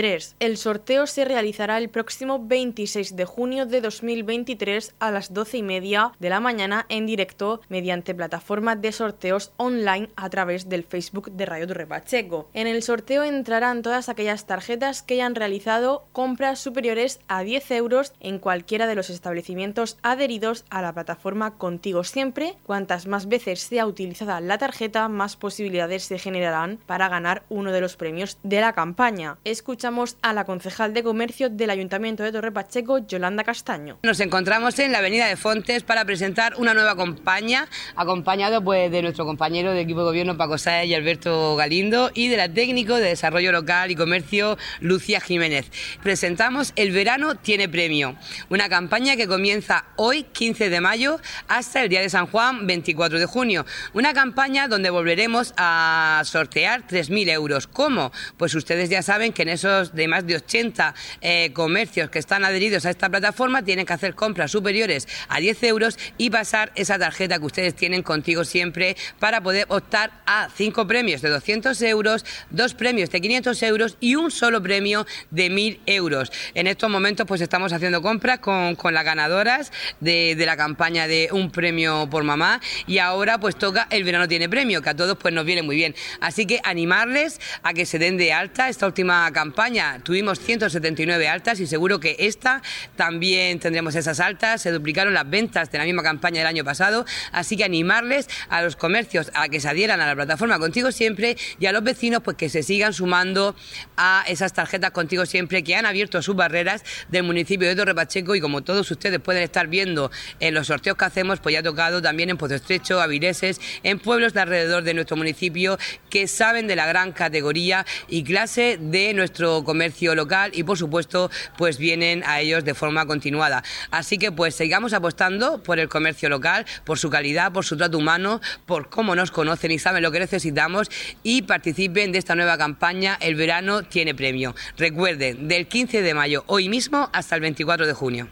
2023. 0.00 0.36
El 0.40 0.56
sorteo 0.56 1.06
se 1.06 1.24
realizará 1.24 1.78
el 1.78 1.90
próximo 1.90 2.38
26 2.42 3.16
de 3.16 3.24
junio 3.24 3.66
de 3.66 3.80
2023 3.80 4.94
a 4.98 5.10
las 5.10 5.34
12 5.34 5.58
y 5.58 5.62
media 5.62 6.12
de 6.18 6.30
la 6.30 6.40
mañana 6.40 6.86
en 6.88 7.06
directo 7.06 7.60
mediante 7.68 8.14
plataforma 8.14 8.76
de 8.76 8.92
sorteos 8.92 9.52
online 9.58 10.08
a 10.16 10.30
través 10.30 10.68
del 10.68 10.84
Facebook 10.84 11.30
de 11.32 11.46
Radio 11.46 11.66
Torre 11.66 11.86
Pacheco. 11.86 12.48
En 12.54 12.66
el 12.66 12.82
sorteo 12.82 13.24
entrarán 13.24 13.82
todas 13.82 14.08
aquellas 14.08 14.46
tarjetas 14.46 15.02
que 15.02 15.14
hayan 15.14 15.34
realizado 15.34 16.04
compras 16.12 16.58
superiores 16.60 17.20
a 17.28 17.42
10 17.42 17.70
euros 17.72 18.14
en 18.20 18.38
cualquiera 18.38 18.86
de 18.86 18.94
los 18.94 19.10
establecimientos 19.10 19.98
adheridos 20.02 20.64
a 20.70 20.82
la 20.82 20.92
plataforma 20.92 21.58
Contigo 21.58 22.04
Siempre. 22.04 22.56
Cuantas 22.64 23.06
más 23.06 23.28
veces 23.28 23.60
sea 23.60 23.86
utilizada 23.86 24.40
la 24.40 24.58
tarjeta, 24.58 25.08
más 25.08 25.36
posibilidades 25.36 26.04
se 26.04 26.18
generarán 26.18 26.78
para 26.86 27.08
ganar 27.08 27.42
uno 27.48 27.72
de 27.72 27.80
los 27.80 27.96
premios 27.96 28.38
de 28.42 28.60
la 28.60 28.72
campaña. 28.72 29.36
Escuchamos 29.44 29.89
escuchamos 29.90 30.16
a 30.22 30.32
la 30.32 30.44
concejal 30.44 30.94
de 30.94 31.02
comercio 31.02 31.50
del 31.50 31.68
Ayuntamiento 31.68 32.22
de 32.22 32.30
Torre 32.30 32.52
Pacheco, 32.52 32.98
Yolanda 32.98 33.42
Castaño. 33.42 33.98
Nos 34.04 34.20
encontramos 34.20 34.78
en 34.78 34.92
la 34.92 34.98
Avenida 34.98 35.26
de 35.26 35.36
Fontes 35.36 35.82
para 35.82 36.04
presentar 36.04 36.54
una 36.58 36.74
nueva 36.74 36.96
campaña, 36.96 37.66
acompañado 37.96 38.62
pues, 38.62 38.92
de 38.92 39.02
nuestro 39.02 39.26
compañero 39.26 39.72
de 39.72 39.80
equipo 39.80 40.00
de 40.00 40.06
gobierno 40.06 40.36
Paco 40.36 40.58
Sáez 40.58 40.86
y 40.86 40.94
Alberto 40.94 41.56
Galindo 41.56 42.12
y 42.14 42.28
de 42.28 42.36
la 42.36 42.48
técnico 42.48 42.94
de 42.94 43.08
desarrollo 43.08 43.50
local 43.50 43.90
y 43.90 43.96
comercio 43.96 44.56
Lucia 44.80 45.20
Jiménez. 45.20 45.72
Presentamos 46.04 46.72
El 46.76 46.92
verano 46.92 47.34
tiene 47.34 47.68
premio, 47.68 48.14
una 48.48 48.68
campaña 48.68 49.16
que 49.16 49.26
comienza 49.26 49.86
hoy, 49.96 50.22
15 50.22 50.70
de 50.70 50.80
mayo, 50.80 51.18
hasta 51.48 51.82
el 51.82 51.88
día 51.88 52.00
de 52.00 52.10
San 52.10 52.26
Juan, 52.26 52.66
24 52.68 53.18
de 53.18 53.26
junio. 53.26 53.66
Una 53.92 54.14
campaña 54.14 54.68
donde 54.68 54.90
volveremos 54.90 55.52
a 55.56 56.22
sortear 56.24 56.86
3.000 56.86 57.30
euros. 57.30 57.66
¿Cómo? 57.66 58.12
Pues 58.36 58.54
ustedes 58.54 58.88
ya 58.88 59.02
saben 59.02 59.32
que 59.32 59.42
en 59.42 59.48
esos 59.48 59.79
de 59.88 60.06
más 60.06 60.26
de 60.26 60.36
80 60.36 60.94
eh, 61.20 61.50
comercios 61.52 62.10
que 62.10 62.18
están 62.18 62.44
adheridos 62.44 62.84
a 62.84 62.90
esta 62.90 63.08
plataforma 63.08 63.62
tienen 63.62 63.86
que 63.86 63.92
hacer 63.92 64.14
compras 64.14 64.50
superiores 64.50 65.08
a 65.28 65.40
10 65.40 65.62
euros 65.64 65.98
y 66.18 66.30
pasar 66.30 66.72
esa 66.74 66.98
tarjeta 66.98 67.38
que 67.38 67.46
ustedes 67.46 67.74
tienen 67.74 68.02
contigo 68.02 68.44
siempre 68.44 68.96
para 69.18 69.40
poder 69.40 69.66
optar 69.68 70.10
a 70.26 70.48
cinco 70.54 70.86
premios 70.86 71.22
de 71.22 71.30
200 71.30 71.80
euros, 71.82 72.24
dos 72.50 72.74
premios 72.74 73.10
de 73.10 73.20
500 73.20 73.62
euros 73.62 73.96
y 74.00 74.16
un 74.16 74.30
solo 74.30 74.62
premio 74.62 75.06
de 75.30 75.50
1.000 75.50 75.80
euros. 75.86 76.30
En 76.54 76.66
estos 76.66 76.90
momentos 76.90 77.26
pues 77.26 77.40
estamos 77.40 77.72
haciendo 77.72 78.02
compras 78.02 78.40
con, 78.40 78.76
las 78.90 79.04
ganadoras 79.04 79.72
de, 80.00 80.34
de 80.36 80.46
la 80.46 80.56
campaña 80.56 81.06
de 81.06 81.28
un 81.32 81.50
premio 81.50 82.08
por 82.10 82.24
mamá 82.24 82.60
y 82.86 82.98
ahora 82.98 83.38
pues 83.38 83.56
toca 83.56 83.86
el 83.90 84.04
verano 84.04 84.28
tiene 84.28 84.48
premio, 84.48 84.82
que 84.82 84.90
a 84.90 84.96
todos 84.96 85.16
pues 85.16 85.32
nos 85.32 85.44
viene 85.44 85.62
muy 85.62 85.76
bien. 85.76 85.94
Así 86.20 86.46
que 86.46 86.60
animarles 86.64 87.40
a 87.62 87.72
que 87.72 87.86
se 87.86 87.98
den 87.98 88.16
de 88.16 88.32
alta. 88.32 88.68
Esta 88.68 88.86
última 88.86 89.30
campaña 89.32 89.69
tuvimos 90.02 90.40
179 90.40 91.28
altas 91.28 91.60
y 91.60 91.66
seguro 91.66 92.00
que 92.00 92.16
esta 92.18 92.62
también 92.96 93.58
tendremos 93.60 93.94
esas 93.94 94.18
altas. 94.18 94.62
Se 94.62 94.72
duplicaron 94.72 95.14
las 95.14 95.28
ventas 95.28 95.70
de 95.70 95.78
la 95.78 95.84
misma 95.84 96.02
campaña 96.02 96.38
del 96.38 96.46
año 96.46 96.64
pasado. 96.64 97.04
Así 97.32 97.56
que 97.56 97.64
animarles 97.64 98.28
a 98.48 98.62
los 98.62 98.76
comercios 98.76 99.30
a 99.34 99.48
que 99.48 99.60
se 99.60 99.68
adhieran 99.68 100.00
a 100.00 100.06
la 100.06 100.14
plataforma 100.14 100.58
Contigo 100.58 100.90
Siempre 100.90 101.36
y 101.58 101.66
a 101.66 101.72
los 101.72 101.84
vecinos 101.84 102.22
pues 102.22 102.36
que 102.36 102.48
se 102.48 102.62
sigan 102.62 102.92
sumando 102.92 103.54
a 103.96 104.24
esas 104.26 104.52
tarjetas 104.52 104.90
Contigo 104.90 105.24
Siempre 105.24 105.62
que 105.62 105.76
han 105.76 105.86
abierto 105.86 106.20
sus 106.22 106.34
barreras 106.34 106.82
del 107.08 107.22
municipio 107.22 107.68
de 107.68 107.76
Torre 107.76 107.94
Pacheco 107.94 108.34
y 108.34 108.40
como 108.40 108.62
todos 108.62 108.90
ustedes 108.90 109.20
pueden 109.20 109.42
estar 109.42 109.68
viendo 109.68 110.10
en 110.40 110.54
los 110.54 110.66
sorteos 110.66 110.96
que 110.96 111.04
hacemos, 111.04 111.40
pues 111.40 111.52
ya 111.52 111.60
ha 111.60 111.62
tocado 111.62 112.02
también 112.02 112.30
en 112.30 112.36
Pozo 112.36 112.54
Estrecho, 112.54 113.00
Avireses, 113.00 113.60
en 113.82 113.98
pueblos 113.98 114.34
de 114.34 114.40
alrededor 114.40 114.82
de 114.82 114.94
nuestro 114.94 115.16
municipio 115.16 115.78
que 116.08 116.26
saben 116.26 116.66
de 116.66 116.76
la 116.76 116.86
gran 116.86 117.12
categoría 117.12 117.86
y 118.08 118.24
clase 118.24 118.78
de 118.80 119.14
nuestro 119.14 119.59
comercio 119.64 120.14
local 120.14 120.50
y 120.54 120.62
por 120.62 120.78
supuesto 120.78 121.30
pues 121.56 121.78
vienen 121.78 122.22
a 122.24 122.40
ellos 122.40 122.64
de 122.64 122.74
forma 122.74 123.06
continuada. 123.06 123.62
Así 123.90 124.18
que 124.18 124.32
pues 124.32 124.54
sigamos 124.54 124.92
apostando 124.92 125.62
por 125.62 125.78
el 125.78 125.88
comercio 125.88 126.28
local, 126.28 126.66
por 126.84 126.98
su 126.98 127.10
calidad, 127.10 127.52
por 127.52 127.64
su 127.64 127.76
trato 127.76 127.98
humano, 127.98 128.40
por 128.66 128.88
cómo 128.88 129.14
nos 129.14 129.30
conocen 129.30 129.70
y 129.70 129.78
saben 129.78 130.02
lo 130.02 130.12
que 130.12 130.20
necesitamos 130.20 130.88
y 131.22 131.42
participen 131.42 132.12
de 132.12 132.18
esta 132.18 132.34
nueva 132.34 132.58
campaña 132.58 133.18
El 133.20 133.34
verano 133.34 133.82
tiene 133.82 134.14
premio. 134.14 134.54
Recuerden, 134.76 135.48
del 135.48 135.66
15 135.66 136.02
de 136.02 136.14
mayo 136.14 136.44
hoy 136.46 136.68
mismo 136.68 137.08
hasta 137.12 137.34
el 137.34 137.40
24 137.40 137.86
de 137.86 137.92
junio. 137.92 138.28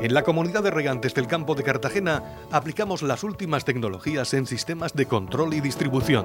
En 0.00 0.14
la 0.14 0.22
comunidad 0.22 0.62
de 0.62 0.70
regantes 0.70 1.12
del 1.12 1.26
campo 1.26 1.54
de 1.54 1.62
Cartagena 1.62 2.22
aplicamos 2.50 3.02
las 3.02 3.22
últimas 3.22 3.66
tecnologías 3.66 4.32
en 4.32 4.46
sistemas 4.46 4.94
de 4.94 5.04
control 5.04 5.52
y 5.52 5.60
distribución, 5.60 6.24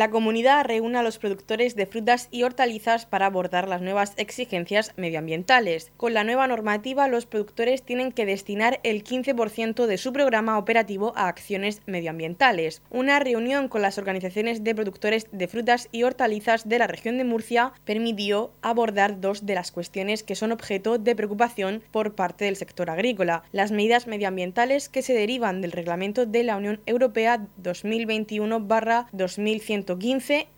La 0.00 0.10
comunidad 0.10 0.64
reúne 0.64 0.96
a 0.96 1.02
los 1.02 1.18
productores 1.18 1.76
de 1.76 1.84
frutas 1.84 2.28
y 2.30 2.44
hortalizas 2.44 3.04
para 3.04 3.26
abordar 3.26 3.68
las 3.68 3.82
nuevas 3.82 4.14
exigencias 4.16 4.94
medioambientales. 4.96 5.92
Con 5.98 6.14
la 6.14 6.24
nueva 6.24 6.46
normativa, 6.46 7.06
los 7.06 7.26
productores 7.26 7.82
tienen 7.82 8.10
que 8.10 8.24
destinar 8.24 8.80
el 8.82 9.04
15% 9.04 9.84
de 9.84 9.98
su 9.98 10.14
programa 10.14 10.56
operativo 10.56 11.12
a 11.16 11.28
acciones 11.28 11.82
medioambientales. 11.84 12.80
Una 12.88 13.18
reunión 13.18 13.68
con 13.68 13.82
las 13.82 13.98
organizaciones 13.98 14.64
de 14.64 14.74
productores 14.74 15.26
de 15.32 15.48
frutas 15.48 15.90
y 15.92 16.04
hortalizas 16.04 16.66
de 16.66 16.78
la 16.78 16.86
región 16.86 17.18
de 17.18 17.24
Murcia 17.24 17.74
permitió 17.84 18.52
abordar 18.62 19.20
dos 19.20 19.44
de 19.44 19.54
las 19.54 19.70
cuestiones 19.70 20.22
que 20.22 20.34
son 20.34 20.50
objeto 20.50 20.96
de 20.96 21.14
preocupación 21.14 21.82
por 21.90 22.14
parte 22.14 22.46
del 22.46 22.56
sector 22.56 22.88
agrícola. 22.88 23.42
Las 23.52 23.70
medidas 23.70 24.06
medioambientales 24.06 24.88
que 24.88 25.02
se 25.02 25.12
derivan 25.12 25.60
del 25.60 25.72
reglamento 25.72 26.24
de 26.24 26.42
la 26.42 26.56
Unión 26.56 26.80
Europea 26.86 27.46
2021-2100 27.62 29.89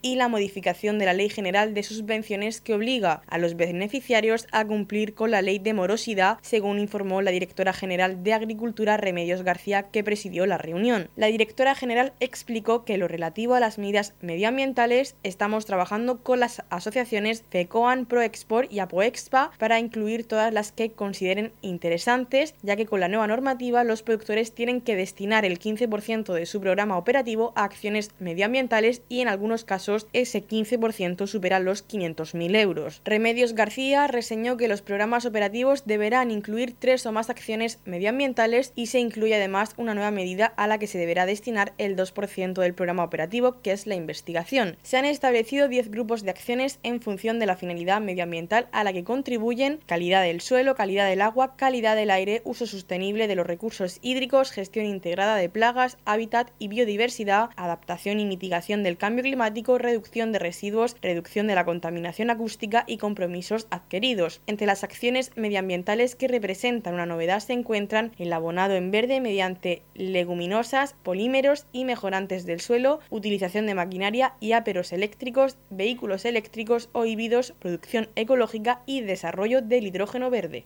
y 0.01 0.15
la 0.15 0.27
modificación 0.27 0.99
de 0.99 1.05
la 1.05 1.13
Ley 1.13 1.29
General 1.29 1.73
de 1.73 1.81
Subvenciones 1.81 2.61
que 2.61 2.75
obliga 2.75 3.21
a 3.27 3.37
los 3.37 3.55
beneficiarios 3.55 4.47
a 4.51 4.65
cumplir 4.65 5.15
con 5.15 5.31
la 5.31 5.41
ley 5.41 5.57
de 5.57 5.73
morosidad, 5.73 6.37
según 6.41 6.79
informó 6.79 7.21
la 7.21 7.31
directora 7.31 7.73
general 7.73 8.23
de 8.23 8.33
Agricultura 8.33 8.97
Remedios 8.97 9.41
García, 9.41 9.89
que 9.89 10.03
presidió 10.03 10.45
la 10.45 10.57
reunión. 10.57 11.09
La 11.15 11.27
directora 11.27 11.73
general 11.73 12.13
explicó 12.19 12.85
que 12.85 12.97
lo 12.97 13.07
relativo 13.07 13.55
a 13.55 13.59
las 13.59 13.77
medidas 13.77 14.13
medioambientales 14.21 15.15
estamos 15.23 15.65
trabajando 15.65 16.21
con 16.21 16.39
las 16.39 16.63
asociaciones 16.69 17.43
FECOAN, 17.49 18.05
ProExport 18.05 18.71
y 18.71 18.79
APOEXPA 18.79 19.51
para 19.57 19.79
incluir 19.79 20.27
todas 20.27 20.53
las 20.53 20.71
que 20.71 20.91
consideren 20.91 21.53
interesantes, 21.61 22.53
ya 22.61 22.75
que 22.75 22.85
con 22.85 22.99
la 22.99 23.07
nueva 23.07 23.27
normativa 23.27 23.83
los 23.83 24.03
productores 24.03 24.53
tienen 24.53 24.81
que 24.81 24.95
destinar 24.95 25.43
el 25.43 25.59
15% 25.59 26.33
de 26.33 26.45
su 26.45 26.61
programa 26.61 26.97
operativo 26.97 27.51
a 27.55 27.63
acciones 27.63 28.11
medioambientales 28.19 29.01
y 29.09 29.22
en 29.23 29.29
algunos 29.29 29.63
casos 29.65 30.07
ese 30.13 30.43
15% 30.45 31.25
supera 31.25 31.59
los 31.59 31.87
500.000 31.87 32.55
euros. 32.57 33.01
Remedios 33.03 33.53
García 33.53 34.05
reseñó 34.07 34.57
que 34.57 34.67
los 34.67 34.81
programas 34.81 35.25
operativos 35.25 35.85
deberán 35.85 36.29
incluir 36.29 36.75
tres 36.77 37.05
o 37.05 37.11
más 37.11 37.29
acciones 37.29 37.79
medioambientales 37.85 38.71
y 38.75 38.87
se 38.87 38.99
incluye 38.99 39.35
además 39.35 39.73
una 39.77 39.95
nueva 39.95 40.11
medida 40.11 40.53
a 40.57 40.67
la 40.67 40.77
que 40.77 40.87
se 40.87 40.97
deberá 40.97 41.25
destinar 41.25 41.73
el 41.77 41.95
2% 41.95 42.53
del 42.53 42.73
programa 42.73 43.03
operativo, 43.03 43.61
que 43.61 43.71
es 43.71 43.87
la 43.87 43.95
investigación. 43.95 44.77
Se 44.83 44.97
han 44.97 45.05
establecido 45.05 45.67
10 45.67 45.89
grupos 45.89 46.23
de 46.23 46.31
acciones 46.31 46.79
en 46.83 47.01
función 47.01 47.39
de 47.39 47.45
la 47.45 47.55
finalidad 47.55 48.01
medioambiental 48.01 48.67
a 48.71 48.83
la 48.83 48.93
que 48.93 49.03
contribuyen 49.03 49.79
calidad 49.85 50.23
del 50.23 50.41
suelo, 50.41 50.75
calidad 50.75 51.07
del 51.07 51.21
agua, 51.21 51.55
calidad 51.55 51.95
del 51.95 52.11
aire, 52.11 52.41
uso 52.45 52.65
sostenible 52.65 53.27
de 53.27 53.35
los 53.35 53.47
recursos 53.47 53.99
hídricos, 54.01 54.51
gestión 54.51 54.85
integrada 54.85 55.35
de 55.35 55.49
plagas, 55.49 55.97
hábitat 56.05 56.51
y 56.59 56.67
biodiversidad, 56.67 57.49
adaptación 57.55 58.19
y 58.19 58.25
mitigación 58.25 58.83
del 58.83 58.97
cambio 58.97 59.12
climático, 59.21 59.77
reducción 59.77 60.31
de 60.31 60.39
residuos, 60.39 60.95
reducción 61.01 61.47
de 61.47 61.55
la 61.55 61.65
contaminación 61.65 62.29
acústica 62.29 62.83
y 62.87 62.97
compromisos 62.97 63.67
adquiridos. 63.69 64.41
Entre 64.47 64.67
las 64.67 64.83
acciones 64.83 65.31
medioambientales 65.35 66.15
que 66.15 66.27
representan 66.27 66.95
una 66.95 67.05
novedad 67.05 67.39
se 67.39 67.53
encuentran 67.53 68.11
el 68.17 68.33
abonado 68.33 68.73
en 68.75 68.91
verde 68.91 69.21
mediante 69.21 69.83
leguminosas, 69.95 70.95
polímeros 71.03 71.65
y 71.71 71.85
mejorantes 71.85 72.45
del 72.45 72.61
suelo, 72.61 72.99
utilización 73.09 73.65
de 73.65 73.75
maquinaria 73.75 74.33
y 74.39 74.53
áperos 74.53 74.93
eléctricos, 74.93 75.57
vehículos 75.69 76.25
eléctricos 76.25 76.89
o 76.93 77.05
híbridos, 77.05 77.53
producción 77.59 78.09
ecológica 78.15 78.81
y 78.85 79.01
desarrollo 79.01 79.61
del 79.61 79.87
hidrógeno 79.87 80.29
verde. 80.29 80.65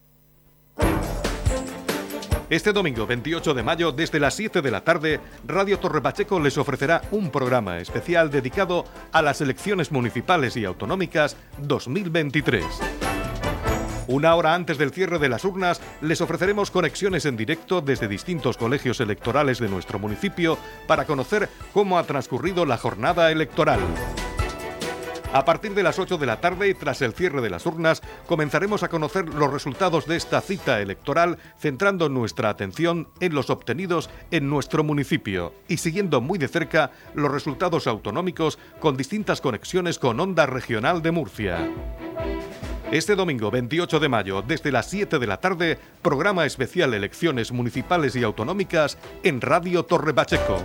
Este 2.51 2.75
domingo 2.75 3.07
28 3.07 3.55
de 3.55 3.63
mayo, 3.63 3.91
desde 3.91 4.21
las 4.21 4.35
7 4.35 4.61
de 4.61 4.71
la 4.71 4.83
tarde, 4.83 5.19
Radio 5.47 5.79
Torre 5.79 6.03
Pacheco 6.03 6.39
les 6.39 6.59
ofrecerá 6.59 7.01
un 7.11 7.31
programa 7.31 7.79
especial 7.79 8.31
dedicado 8.31 8.85
a 9.13 9.23
las 9.23 9.41
elecciones 9.41 9.91
municipales 9.91 10.55
y 10.59 10.67
autonómicas 10.67 11.39
2023. 11.59 12.65
Una 14.09 14.35
hora 14.35 14.55
antes 14.55 14.77
del 14.77 14.91
cierre 14.91 15.19
de 15.19 15.31
las 15.31 15.47
urnas, 15.47 15.81
les 16.03 16.21
ofreceremos 16.21 16.71
conexiones 16.71 17.25
en 17.25 17.39
directo 17.39 17.81
desde 17.81 18.09
distintos 18.09 18.59
colegios 18.59 19.01
electorales 19.01 19.59
de 19.59 19.71
nuestro 19.71 19.99
municipio 19.99 20.59
para 20.87 21.07
conocer 21.07 21.49
cómo 21.73 21.99
ha 21.99 22.05
transcurrido 22.05 22.67
la 22.67 22.77
jornada 22.77 23.33
electoral. 23.33 23.81
A 25.35 25.45
partir 25.45 25.75
de 25.75 25.83
las 25.83 25.99
8 25.99 26.17
de 26.17 26.27
la 26.27 26.41
tarde 26.41 26.69
y 26.69 26.75
tras 26.75 27.03
el 27.03 27.13
cierre 27.13 27.43
de 27.43 27.51
las 27.51 27.67
urnas, 27.67 28.03
comenzaremos 28.29 28.85
a 28.85 28.89
conocer 28.89 29.35
los 29.35 29.53
resultados 29.53 30.07
de 30.07 30.15
esta 30.15 30.41
cita 30.41 30.81
electoral, 30.81 31.39
centrando 31.59 32.09
nuestra 32.09 32.51
atención 32.51 33.09
en 33.19 33.35
los 33.35 33.51
obtenidos 33.51 34.11
en 34.31 34.49
nuestro 34.49 34.85
municipio 34.85 35.53
y 35.67 35.79
siguiendo 35.79 36.21
muy 36.21 36.39
de 36.39 36.47
cerca 36.47 36.93
los 37.15 37.33
resultados 37.33 37.89
autonómicos 37.89 38.61
con 38.79 38.97
distintas 38.97 39.41
conexiones 39.41 39.99
con 39.99 40.21
Onda 40.21 40.47
Regional 40.47 41.03
de 41.03 41.11
Murcia. 41.11 41.69
Este 42.93 43.17
domingo 43.17 43.51
28 43.51 43.99
de 43.99 44.09
mayo, 44.09 44.41
desde 44.41 44.71
las 44.71 44.89
7 44.89 45.19
de 45.19 45.27
la 45.27 45.39
tarde, 45.39 45.81
programa 46.01 46.47
especial 46.47 46.95
Elecciones 46.95 47.51
Municipales 47.51 48.15
y 48.15 48.23
Autonómicas 48.23 48.99
en 49.25 49.41
Radio 49.41 49.85
Torre 49.85 50.15
Pacheco. 50.15 50.65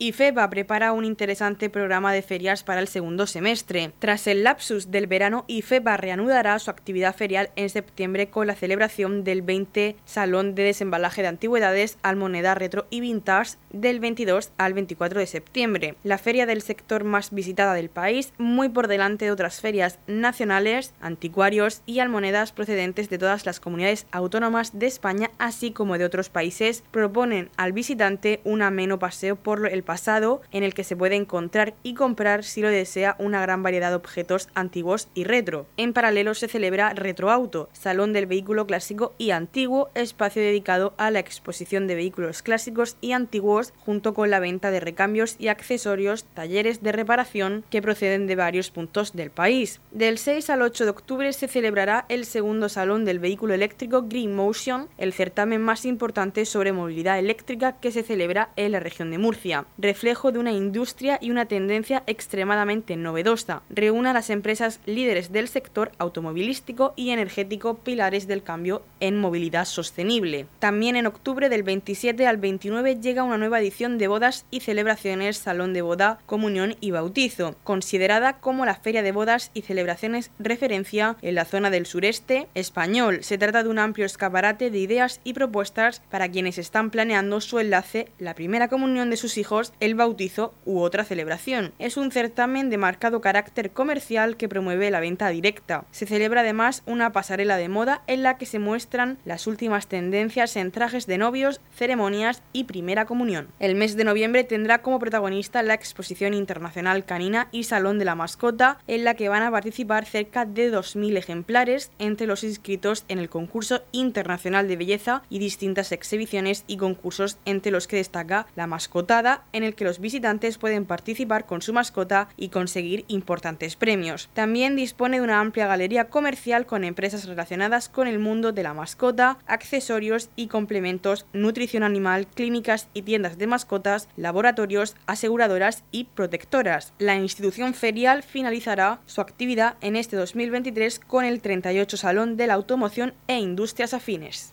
IFEBA 0.00 0.50
prepara 0.50 0.92
un 0.92 1.04
interesante 1.04 1.70
programa 1.70 2.12
de 2.12 2.22
ferias 2.22 2.64
para 2.64 2.80
el 2.80 2.88
segundo 2.88 3.28
semestre. 3.28 3.92
Tras 4.00 4.26
el 4.26 4.42
lapsus 4.42 4.90
del 4.90 5.06
verano, 5.06 5.44
IFEBA 5.46 5.96
reanudará 5.96 6.58
su 6.58 6.68
actividad 6.70 7.14
ferial 7.14 7.50
en 7.54 7.70
septiembre 7.70 8.28
con 8.28 8.48
la 8.48 8.56
celebración 8.56 9.22
del 9.22 9.42
20 9.42 9.94
Salón 10.04 10.56
de 10.56 10.64
Desembalaje 10.64 11.22
de 11.22 11.28
Antigüedades, 11.28 11.96
Almoneda 12.02 12.56
Retro 12.56 12.88
y 12.90 13.00
Vintage 13.00 13.56
del 13.70 14.00
22 14.00 14.50
al 14.58 14.74
24 14.74 15.20
de 15.20 15.26
septiembre. 15.28 15.94
La 16.02 16.18
feria 16.18 16.46
del 16.46 16.62
sector 16.62 17.04
más 17.04 17.30
visitada 17.30 17.74
del 17.74 17.88
país, 17.88 18.32
muy 18.36 18.68
por 18.70 18.88
delante 18.88 19.26
de 19.26 19.30
otras 19.30 19.60
ferias 19.60 20.00
nacionales, 20.08 20.92
anticuarios 21.00 21.82
y 21.86 22.00
almonedas 22.00 22.50
procedentes 22.50 23.10
de 23.10 23.18
todas 23.18 23.46
las 23.46 23.60
comunidades 23.60 24.06
autónomas 24.10 24.76
de 24.76 24.86
España, 24.86 25.30
así 25.38 25.70
como 25.70 25.98
de 25.98 26.04
otros 26.04 26.30
países, 26.30 26.82
proponen 26.90 27.50
al 27.56 27.72
visitante 27.72 28.40
un 28.42 28.62
ameno 28.62 28.98
paseo 28.98 29.36
por 29.36 29.68
el 29.68 29.83
pasado 29.84 30.40
en 30.52 30.62
el 30.62 30.74
que 30.74 30.84
se 30.84 30.96
puede 30.96 31.16
encontrar 31.16 31.74
y 31.82 31.94
comprar 31.94 32.44
si 32.44 32.60
lo 32.60 32.68
desea 32.68 33.16
una 33.18 33.40
gran 33.40 33.62
variedad 33.62 33.90
de 33.90 33.96
objetos 33.96 34.48
antiguos 34.54 35.08
y 35.14 35.24
retro. 35.24 35.66
En 35.76 35.92
paralelo 35.92 36.34
se 36.34 36.48
celebra 36.48 36.92
Retroauto, 36.94 37.68
Salón 37.72 38.12
del 38.12 38.26
Vehículo 38.26 38.66
Clásico 38.66 39.14
y 39.18 39.30
Antiguo, 39.30 39.90
espacio 39.94 40.42
dedicado 40.42 40.94
a 40.96 41.10
la 41.10 41.20
exposición 41.20 41.86
de 41.86 41.94
vehículos 41.94 42.42
clásicos 42.42 42.96
y 43.00 43.12
antiguos 43.12 43.72
junto 43.78 44.14
con 44.14 44.30
la 44.30 44.40
venta 44.40 44.70
de 44.70 44.80
recambios 44.80 45.36
y 45.38 45.48
accesorios, 45.48 46.24
talleres 46.34 46.82
de 46.82 46.92
reparación 46.92 47.64
que 47.70 47.82
proceden 47.82 48.26
de 48.26 48.36
varios 48.36 48.70
puntos 48.70 49.12
del 49.12 49.30
país. 49.30 49.80
Del 49.90 50.18
6 50.18 50.50
al 50.50 50.62
8 50.62 50.84
de 50.84 50.90
octubre 50.90 51.32
se 51.32 51.48
celebrará 51.48 52.06
el 52.08 52.24
segundo 52.24 52.68
Salón 52.68 53.04
del 53.04 53.18
Vehículo 53.18 53.54
Eléctrico 53.54 54.02
Green 54.02 54.34
Motion, 54.34 54.88
el 54.98 55.12
certamen 55.12 55.62
más 55.62 55.84
importante 55.84 56.44
sobre 56.44 56.72
movilidad 56.72 57.18
eléctrica 57.18 57.78
que 57.80 57.92
se 57.92 58.02
celebra 58.02 58.50
en 58.56 58.72
la 58.72 58.80
región 58.80 59.10
de 59.10 59.18
Murcia 59.18 59.66
reflejo 59.78 60.32
de 60.32 60.38
una 60.38 60.52
industria 60.52 61.18
y 61.20 61.30
una 61.30 61.46
tendencia 61.46 62.02
extremadamente 62.06 62.96
novedosa. 62.96 63.62
Reúne 63.70 64.10
a 64.10 64.12
las 64.12 64.30
empresas 64.30 64.80
líderes 64.86 65.32
del 65.32 65.48
sector 65.48 65.92
automovilístico 65.98 66.94
y 66.96 67.10
energético 67.10 67.74
pilares 67.78 68.26
del 68.26 68.42
cambio 68.42 68.82
en 69.00 69.18
movilidad 69.18 69.64
sostenible. 69.64 70.46
También 70.58 70.96
en 70.96 71.06
octubre 71.06 71.48
del 71.48 71.62
27 71.62 72.26
al 72.26 72.36
29 72.36 73.00
llega 73.00 73.22
una 73.22 73.38
nueva 73.38 73.60
edición 73.60 73.98
de 73.98 74.08
bodas 74.08 74.46
y 74.50 74.60
celebraciones 74.60 75.38
Salón 75.38 75.72
de 75.72 75.82
Boda, 75.82 76.18
Comunión 76.26 76.76
y 76.80 76.90
Bautizo, 76.90 77.56
considerada 77.64 78.38
como 78.40 78.64
la 78.64 78.76
feria 78.76 79.02
de 79.02 79.12
bodas 79.12 79.50
y 79.54 79.62
celebraciones 79.62 80.30
referencia 80.38 81.16
en 81.22 81.34
la 81.34 81.44
zona 81.44 81.70
del 81.70 81.86
sureste 81.86 82.48
español. 82.54 83.22
Se 83.22 83.38
trata 83.38 83.62
de 83.62 83.68
un 83.68 83.78
amplio 83.78 84.06
escaparate 84.06 84.70
de 84.70 84.78
ideas 84.78 85.20
y 85.24 85.32
propuestas 85.32 86.02
para 86.10 86.28
quienes 86.28 86.58
están 86.58 86.90
planeando 86.90 87.40
su 87.40 87.58
enlace, 87.58 88.08
la 88.18 88.34
primera 88.34 88.68
comunión 88.68 89.10
de 89.10 89.16
sus 89.16 89.38
hijos 89.38 89.63
el 89.80 89.94
bautizo 89.94 90.54
u 90.64 90.80
otra 90.80 91.04
celebración. 91.04 91.72
Es 91.78 91.96
un 91.96 92.10
certamen 92.10 92.70
de 92.70 92.78
marcado 92.78 93.20
carácter 93.20 93.70
comercial 93.70 94.36
que 94.36 94.48
promueve 94.48 94.90
la 94.90 95.00
venta 95.00 95.28
directa. 95.28 95.84
Se 95.90 96.06
celebra 96.06 96.42
además 96.42 96.82
una 96.86 97.12
pasarela 97.12 97.56
de 97.56 97.68
moda 97.68 98.02
en 98.06 98.22
la 98.22 98.38
que 98.38 98.46
se 98.46 98.58
muestran 98.58 99.18
las 99.24 99.46
últimas 99.46 99.86
tendencias 99.86 100.56
en 100.56 100.70
trajes 100.70 101.06
de 101.06 101.18
novios, 101.18 101.60
ceremonias 101.74 102.42
y 102.52 102.64
primera 102.64 103.06
comunión. 103.06 103.48
El 103.58 103.74
mes 103.74 103.96
de 103.96 104.04
noviembre 104.04 104.44
tendrá 104.44 104.82
como 104.82 104.98
protagonista 104.98 105.62
la 105.62 105.74
exposición 105.74 106.34
internacional 106.34 107.04
canina 107.04 107.48
y 107.52 107.64
Salón 107.64 107.98
de 107.98 108.04
la 108.04 108.14
Mascota, 108.14 108.78
en 108.86 109.04
la 109.04 109.14
que 109.14 109.28
van 109.28 109.42
a 109.42 109.50
participar 109.50 110.04
cerca 110.04 110.44
de 110.44 110.72
2.000 110.72 111.16
ejemplares 111.16 111.90
entre 111.98 112.26
los 112.26 112.44
inscritos 112.44 113.04
en 113.08 113.18
el 113.18 113.28
concurso 113.28 113.82
internacional 113.92 114.68
de 114.68 114.76
belleza 114.76 115.22
y 115.28 115.38
distintas 115.38 115.92
exhibiciones 115.92 116.64
y 116.66 116.76
concursos 116.76 117.38
entre 117.44 117.72
los 117.72 117.86
que 117.86 117.96
destaca 117.96 118.46
la 118.56 118.66
mascotada, 118.66 119.44
en 119.54 119.62
el 119.62 119.74
que 119.74 119.84
los 119.84 120.00
visitantes 120.00 120.58
pueden 120.58 120.84
participar 120.84 121.46
con 121.46 121.62
su 121.62 121.72
mascota 121.72 122.28
y 122.36 122.50
conseguir 122.50 123.06
importantes 123.08 123.76
premios. 123.76 124.28
También 124.34 124.76
dispone 124.76 125.18
de 125.18 125.24
una 125.24 125.40
amplia 125.40 125.66
galería 125.66 126.10
comercial 126.10 126.66
con 126.66 126.84
empresas 126.84 127.26
relacionadas 127.26 127.88
con 127.88 128.06
el 128.06 128.18
mundo 128.18 128.52
de 128.52 128.62
la 128.62 128.74
mascota, 128.74 129.38
accesorios 129.46 130.28
y 130.36 130.48
complementos, 130.48 131.24
nutrición 131.32 131.84
animal, 131.84 132.26
clínicas 132.26 132.88
y 132.92 133.02
tiendas 133.02 133.38
de 133.38 133.46
mascotas, 133.46 134.08
laboratorios, 134.16 134.96
aseguradoras 135.06 135.84
y 135.90 136.04
protectoras. 136.04 136.92
La 136.98 137.14
institución 137.16 137.74
ferial 137.74 138.22
finalizará 138.22 139.00
su 139.06 139.20
actividad 139.20 139.76
en 139.80 139.96
este 139.96 140.16
2023 140.16 140.98
con 140.98 141.24
el 141.24 141.40
38 141.40 141.96
Salón 141.96 142.36
de 142.36 142.48
la 142.48 142.54
Automoción 142.54 143.14
e 143.28 143.38
Industrias 143.38 143.94
Afines. 143.94 144.52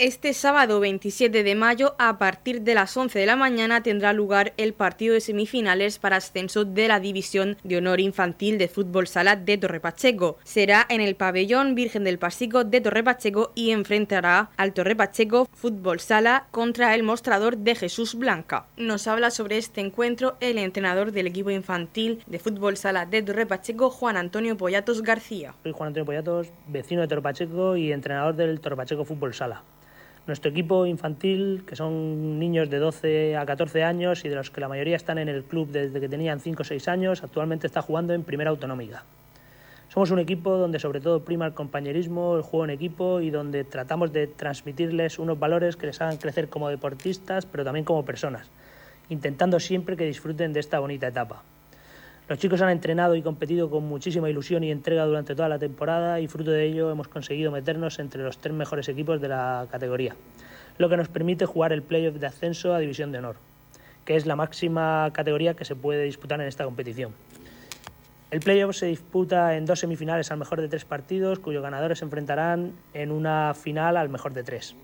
Este 0.00 0.32
sábado 0.32 0.80
27 0.80 1.42
de 1.42 1.54
mayo, 1.54 1.94
a 1.98 2.16
partir 2.16 2.62
de 2.62 2.74
las 2.74 2.96
11 2.96 3.18
de 3.18 3.26
la 3.26 3.36
mañana, 3.36 3.82
tendrá 3.82 4.14
lugar 4.14 4.54
el 4.56 4.72
partido 4.72 5.12
de 5.12 5.20
semifinales 5.20 5.98
para 5.98 6.16
ascenso 6.16 6.64
de 6.64 6.88
la 6.88 7.00
División 7.00 7.58
de 7.64 7.76
Honor 7.76 8.00
Infantil 8.00 8.56
de 8.56 8.68
Fútbol 8.68 9.06
Sala 9.08 9.36
de 9.36 9.58
Torrepacheco. 9.58 10.38
Será 10.42 10.86
en 10.88 11.02
el 11.02 11.16
pabellón 11.16 11.74
Virgen 11.74 12.04
del 12.04 12.18
Pasico 12.18 12.64
de 12.64 12.80
Torrepacheco 12.80 13.52
y 13.54 13.72
enfrentará 13.72 14.48
al 14.56 14.72
Torrepacheco 14.72 15.46
Fútbol 15.52 16.00
Sala 16.00 16.46
contra 16.50 16.94
el 16.94 17.02
mostrador 17.02 17.58
de 17.58 17.74
Jesús 17.74 18.14
Blanca. 18.14 18.64
Nos 18.78 19.06
habla 19.06 19.30
sobre 19.30 19.58
este 19.58 19.82
encuentro 19.82 20.38
el 20.40 20.56
entrenador 20.56 21.12
del 21.12 21.26
equipo 21.26 21.50
infantil 21.50 22.24
de 22.26 22.38
Fútbol 22.38 22.78
Sala 22.78 23.04
de 23.04 23.20
Torrepacheco, 23.20 23.90
Juan 23.90 24.16
Antonio 24.16 24.56
Pollatos 24.56 25.02
García. 25.02 25.52
Soy 25.62 25.72
Juan 25.72 25.88
Antonio 25.88 26.06
Pollatos, 26.06 26.46
vecino 26.68 27.02
de 27.02 27.08
Torrepacheco 27.08 27.76
y 27.76 27.92
entrenador 27.92 28.34
del 28.34 28.60
Torrepacheco 28.60 29.04
Fútbol 29.04 29.34
Sala. 29.34 29.62
Nuestro 30.26 30.50
equipo 30.50 30.86
infantil, 30.86 31.64
que 31.66 31.74
son 31.74 32.38
niños 32.38 32.70
de 32.70 32.78
12 32.78 33.36
a 33.36 33.46
14 33.46 33.82
años 33.82 34.24
y 34.24 34.28
de 34.28 34.36
los 34.36 34.50
que 34.50 34.60
la 34.60 34.68
mayoría 34.68 34.96
están 34.96 35.18
en 35.18 35.28
el 35.28 35.42
club 35.42 35.68
desde 35.70 35.98
que 35.98 36.08
tenían 36.08 36.40
5 36.40 36.62
o 36.62 36.64
6 36.64 36.88
años, 36.88 37.24
actualmente 37.24 37.66
está 37.66 37.82
jugando 37.82 38.12
en 38.12 38.22
Primera 38.22 38.50
Autonómica. 38.50 39.02
Somos 39.92 40.12
un 40.12 40.20
equipo 40.20 40.56
donde 40.56 40.78
sobre 40.78 41.00
todo 41.00 41.24
prima 41.24 41.46
el 41.46 41.54
compañerismo, 41.54 42.36
el 42.36 42.42
juego 42.42 42.64
en 42.64 42.70
equipo 42.70 43.20
y 43.20 43.30
donde 43.30 43.64
tratamos 43.64 44.12
de 44.12 44.28
transmitirles 44.28 45.18
unos 45.18 45.38
valores 45.38 45.76
que 45.76 45.86
les 45.86 46.00
hagan 46.00 46.16
crecer 46.18 46.48
como 46.48 46.68
deportistas, 46.68 47.44
pero 47.44 47.64
también 47.64 47.84
como 47.84 48.04
personas, 48.04 48.46
intentando 49.08 49.58
siempre 49.58 49.96
que 49.96 50.04
disfruten 50.04 50.52
de 50.52 50.60
esta 50.60 50.78
bonita 50.78 51.08
etapa. 51.08 51.42
Los 52.30 52.38
chicos 52.38 52.62
han 52.62 52.70
entrenado 52.70 53.16
y 53.16 53.22
competido 53.22 53.68
con 53.70 53.88
muchísima 53.88 54.30
ilusión 54.30 54.62
y 54.62 54.70
entrega 54.70 55.04
durante 55.04 55.34
toda 55.34 55.48
la 55.48 55.58
temporada 55.58 56.20
y 56.20 56.28
fruto 56.28 56.52
de 56.52 56.64
ello 56.64 56.88
hemos 56.92 57.08
conseguido 57.08 57.50
meternos 57.50 57.98
entre 57.98 58.22
los 58.22 58.38
tres 58.38 58.54
mejores 58.54 58.88
equipos 58.88 59.20
de 59.20 59.26
la 59.26 59.66
categoría, 59.68 60.14
lo 60.78 60.88
que 60.88 60.96
nos 60.96 61.08
permite 61.08 61.44
jugar 61.44 61.72
el 61.72 61.82
playoff 61.82 62.20
de 62.20 62.28
ascenso 62.28 62.72
a 62.72 62.78
División 62.78 63.10
de 63.10 63.18
Honor, 63.18 63.34
que 64.04 64.14
es 64.14 64.26
la 64.26 64.36
máxima 64.36 65.10
categoría 65.12 65.54
que 65.54 65.64
se 65.64 65.74
puede 65.74 66.04
disputar 66.04 66.40
en 66.40 66.46
esta 66.46 66.62
competición. 66.62 67.12
El 68.30 68.38
playoff 68.38 68.76
se 68.76 68.86
disputa 68.86 69.56
en 69.56 69.66
dos 69.66 69.80
semifinales 69.80 70.30
al 70.30 70.38
mejor 70.38 70.60
de 70.60 70.68
tres 70.68 70.84
partidos, 70.84 71.40
cuyos 71.40 71.64
ganadores 71.64 71.98
se 71.98 72.04
enfrentarán 72.04 72.74
en 72.94 73.10
una 73.10 73.54
final 73.54 73.96
al 73.96 74.08
mejor 74.08 74.34
de 74.34 74.44
tres. 74.44 74.76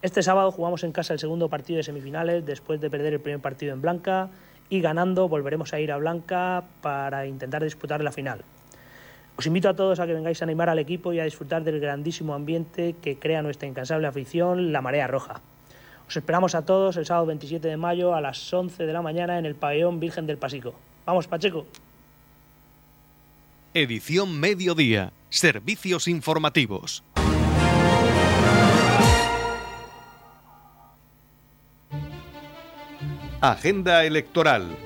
Este 0.00 0.22
sábado 0.22 0.52
jugamos 0.52 0.84
en 0.84 0.92
casa 0.92 1.12
el 1.12 1.18
segundo 1.18 1.48
partido 1.48 1.78
de 1.78 1.82
semifinales 1.82 2.46
después 2.46 2.80
de 2.80 2.88
perder 2.88 3.14
el 3.14 3.20
primer 3.20 3.40
partido 3.40 3.72
en 3.72 3.82
Blanca 3.82 4.30
y 4.70 4.80
ganando 4.80 5.28
volveremos 5.28 5.72
a 5.72 5.80
ir 5.80 5.92
a 5.92 5.96
Blanca 5.96 6.64
para 6.82 7.26
intentar 7.26 7.62
disputar 7.62 8.02
la 8.02 8.12
final. 8.12 8.42
Os 9.36 9.46
invito 9.46 9.68
a 9.68 9.74
todos 9.74 10.00
a 10.00 10.06
que 10.06 10.14
vengáis 10.14 10.42
a 10.42 10.44
animar 10.44 10.68
al 10.68 10.80
equipo 10.80 11.12
y 11.12 11.20
a 11.20 11.24
disfrutar 11.24 11.62
del 11.62 11.78
grandísimo 11.78 12.34
ambiente 12.34 12.96
que 13.00 13.18
crea 13.18 13.42
nuestra 13.42 13.68
incansable 13.68 14.08
afición, 14.08 14.72
la 14.72 14.82
Marea 14.82 15.06
Roja. 15.06 15.40
Os 16.08 16.16
esperamos 16.16 16.54
a 16.54 16.64
todos 16.64 16.96
el 16.96 17.06
sábado 17.06 17.26
27 17.26 17.68
de 17.68 17.76
mayo 17.76 18.14
a 18.14 18.20
las 18.20 18.52
11 18.52 18.84
de 18.84 18.92
la 18.92 19.02
mañana 19.02 19.38
en 19.38 19.46
el 19.46 19.54
pabellón 19.54 20.00
Virgen 20.00 20.26
del 20.26 20.38
Pasico. 20.38 20.74
¡Vamos, 21.06 21.28
Pacheco! 21.28 21.66
Edición 23.74 24.40
Mediodía. 24.40 25.12
Servicios 25.28 26.08
informativos. 26.08 27.04
Agenda 33.40 34.04
electoral. 34.04 34.76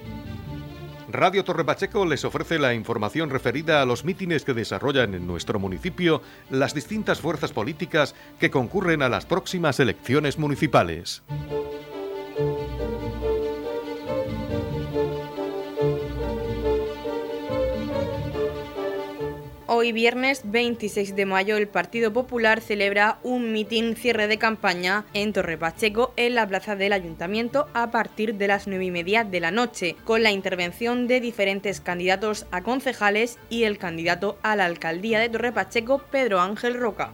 Radio 1.09 1.43
Torre 1.43 1.65
Pacheco 1.65 2.05
les 2.05 2.23
ofrece 2.27 2.59
la 2.59 2.75
información 2.75 3.31
referida 3.31 3.81
a 3.81 3.87
los 3.87 4.05
mítines 4.05 4.45
que 4.45 4.53
desarrollan 4.53 5.15
en 5.15 5.27
nuestro 5.27 5.59
municipio 5.59 6.21
las 6.51 6.75
distintas 6.75 7.19
fuerzas 7.19 7.51
políticas 7.51 8.15
que 8.39 8.51
concurren 8.51 9.01
a 9.01 9.09
las 9.09 9.25
próximas 9.25 9.81
elecciones 9.81 10.39
municipales. 10.39 11.23
Hoy 19.83 19.91
viernes 19.91 20.43
26 20.45 21.17
de 21.17 21.27
mayo 21.27 21.57
el 21.57 21.67
Partido 21.67 22.13
Popular 22.13 22.61
celebra 22.61 23.19
un 23.25 23.51
mitin 23.51 23.97
cierre 23.97 24.29
de 24.29 24.39
campaña 24.39 25.07
en 25.13 25.33
Torre 25.33 25.59
Pacheco 25.59 26.13
en 26.17 26.37
la 26.37 26.47
plaza 26.47 26.77
del 26.77 26.93
Ayuntamiento 26.93 27.67
a 27.75 27.91
partir 27.91 28.37
de 28.37 28.47
las 28.47 28.69
9 28.69 28.85
y 28.85 28.91
media 28.93 29.25
de 29.25 29.41
la 29.41 29.51
noche, 29.51 29.97
con 30.05 30.23
la 30.23 30.31
intervención 30.31 31.09
de 31.09 31.21
diferentes 31.21 31.81
candidatos 31.81 32.47
a 32.53 32.63
concejales 32.63 33.41
y 33.51 33.65
el 33.65 33.77
candidato 33.77 34.39
a 34.43 34.55
la 34.55 34.67
alcaldía 34.67 35.19
de 35.19 35.31
Torre 35.31 35.51
Pacheco, 35.51 35.99
Pedro 36.13 36.41
Ángel 36.41 36.75
Roca. 36.75 37.11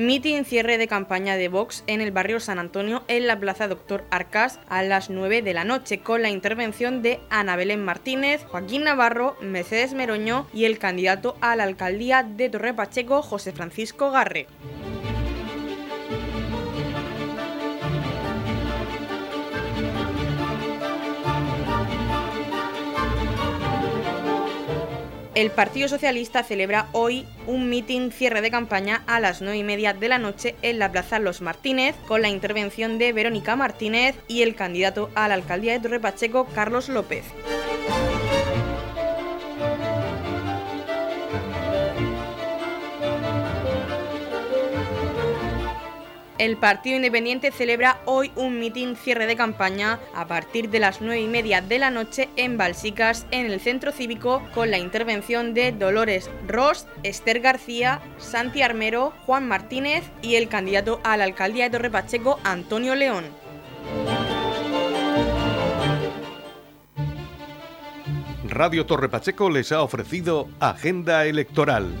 Mitin 0.00 0.46
cierre 0.46 0.78
de 0.78 0.88
campaña 0.88 1.36
de 1.36 1.48
Vox 1.48 1.84
en 1.86 2.00
el 2.00 2.10
barrio 2.10 2.40
San 2.40 2.58
Antonio 2.58 3.02
en 3.06 3.26
la 3.26 3.38
Plaza 3.38 3.68
Doctor 3.68 4.06
Arcas 4.10 4.58
a 4.70 4.82
las 4.82 5.10
9 5.10 5.42
de 5.42 5.52
la 5.52 5.64
noche 5.64 6.00
con 6.00 6.22
la 6.22 6.30
intervención 6.30 7.02
de 7.02 7.20
Ana 7.28 7.54
Belén 7.54 7.84
Martínez, 7.84 8.42
Joaquín 8.44 8.84
Navarro, 8.84 9.36
Mercedes 9.42 9.92
Meroño 9.92 10.46
y 10.54 10.64
el 10.64 10.78
candidato 10.78 11.36
a 11.42 11.54
la 11.54 11.64
alcaldía 11.64 12.22
de 12.22 12.48
Torre 12.48 12.72
Pacheco, 12.72 13.20
José 13.20 13.52
Francisco 13.52 14.10
Garre. 14.10 14.46
El 25.36 25.52
Partido 25.52 25.88
Socialista 25.88 26.42
celebra 26.42 26.88
hoy 26.90 27.24
un 27.46 27.68
mitin 27.68 28.10
cierre 28.10 28.40
de 28.40 28.50
campaña 28.50 29.04
a 29.06 29.20
las 29.20 29.40
9 29.40 29.58
y 29.58 29.62
media 29.62 29.94
de 29.94 30.08
la 30.08 30.18
noche 30.18 30.56
en 30.62 30.80
la 30.80 30.90
Plaza 30.90 31.20
Los 31.20 31.40
Martínez, 31.40 31.94
con 32.08 32.20
la 32.20 32.28
intervención 32.28 32.98
de 32.98 33.12
Verónica 33.12 33.54
Martínez 33.54 34.16
y 34.26 34.42
el 34.42 34.56
candidato 34.56 35.08
a 35.14 35.28
la 35.28 35.34
alcaldía 35.34 35.72
de 35.72 35.80
Torre 35.80 36.00
Pacheco, 36.00 36.46
Carlos 36.52 36.88
López. 36.88 37.24
El 46.40 46.56
Partido 46.56 46.96
Independiente 46.96 47.52
celebra 47.52 48.00
hoy 48.06 48.32
un 48.34 48.58
mitin 48.58 48.96
cierre 48.96 49.26
de 49.26 49.36
campaña 49.36 50.00
a 50.14 50.26
partir 50.26 50.70
de 50.70 50.80
las 50.80 51.02
9 51.02 51.20
y 51.20 51.26
media 51.26 51.60
de 51.60 51.78
la 51.78 51.90
noche 51.90 52.30
en 52.36 52.56
Balsicas, 52.56 53.26
en 53.30 53.44
el 53.44 53.60
centro 53.60 53.92
cívico, 53.92 54.42
con 54.54 54.70
la 54.70 54.78
intervención 54.78 55.52
de 55.52 55.72
Dolores 55.72 56.30
Ross, 56.48 56.86
Esther 57.02 57.40
García, 57.40 58.00
Santi 58.16 58.62
Armero, 58.62 59.12
Juan 59.26 59.46
Martínez 59.48 60.02
y 60.22 60.36
el 60.36 60.48
candidato 60.48 60.98
a 61.04 61.18
la 61.18 61.24
alcaldía 61.24 61.64
de 61.64 61.76
Torre 61.76 61.90
Pacheco, 61.90 62.40
Antonio 62.42 62.94
León. 62.94 63.26
Radio 68.48 68.86
Torre 68.86 69.10
Pacheco 69.10 69.50
les 69.50 69.72
ha 69.72 69.82
ofrecido 69.82 70.48
Agenda 70.58 71.26
Electoral 71.26 71.92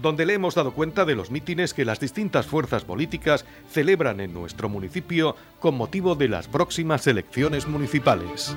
donde 0.00 0.26
le 0.26 0.34
hemos 0.34 0.54
dado 0.54 0.72
cuenta 0.72 1.04
de 1.04 1.14
los 1.14 1.30
mítines 1.30 1.74
que 1.74 1.84
las 1.84 2.00
distintas 2.00 2.46
fuerzas 2.46 2.84
políticas 2.84 3.44
celebran 3.70 4.20
en 4.20 4.32
nuestro 4.32 4.68
municipio 4.68 5.36
con 5.60 5.74
motivo 5.74 6.14
de 6.14 6.28
las 6.28 6.48
próximas 6.48 7.06
elecciones 7.06 7.66
municipales. 7.66 8.56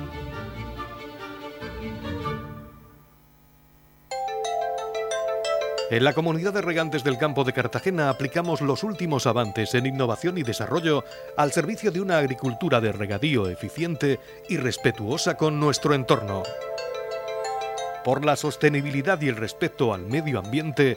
En 5.92 6.04
la 6.04 6.14
comunidad 6.14 6.54
de 6.54 6.62
regantes 6.62 7.04
del 7.04 7.18
campo 7.18 7.44
de 7.44 7.52
Cartagena 7.52 8.08
aplicamos 8.08 8.62
los 8.62 8.82
últimos 8.82 9.26
avances 9.26 9.74
en 9.74 9.84
innovación 9.84 10.38
y 10.38 10.42
desarrollo 10.42 11.04
al 11.36 11.52
servicio 11.52 11.90
de 11.90 12.00
una 12.00 12.16
agricultura 12.16 12.80
de 12.80 12.92
regadío 12.92 13.46
eficiente 13.46 14.18
y 14.48 14.56
respetuosa 14.56 15.36
con 15.36 15.60
nuestro 15.60 15.92
entorno. 15.92 16.44
Por 18.04 18.24
la 18.24 18.36
sostenibilidad 18.36 19.20
y 19.20 19.28
el 19.28 19.36
respeto 19.36 19.92
al 19.92 20.06
medio 20.06 20.38
ambiente, 20.38 20.96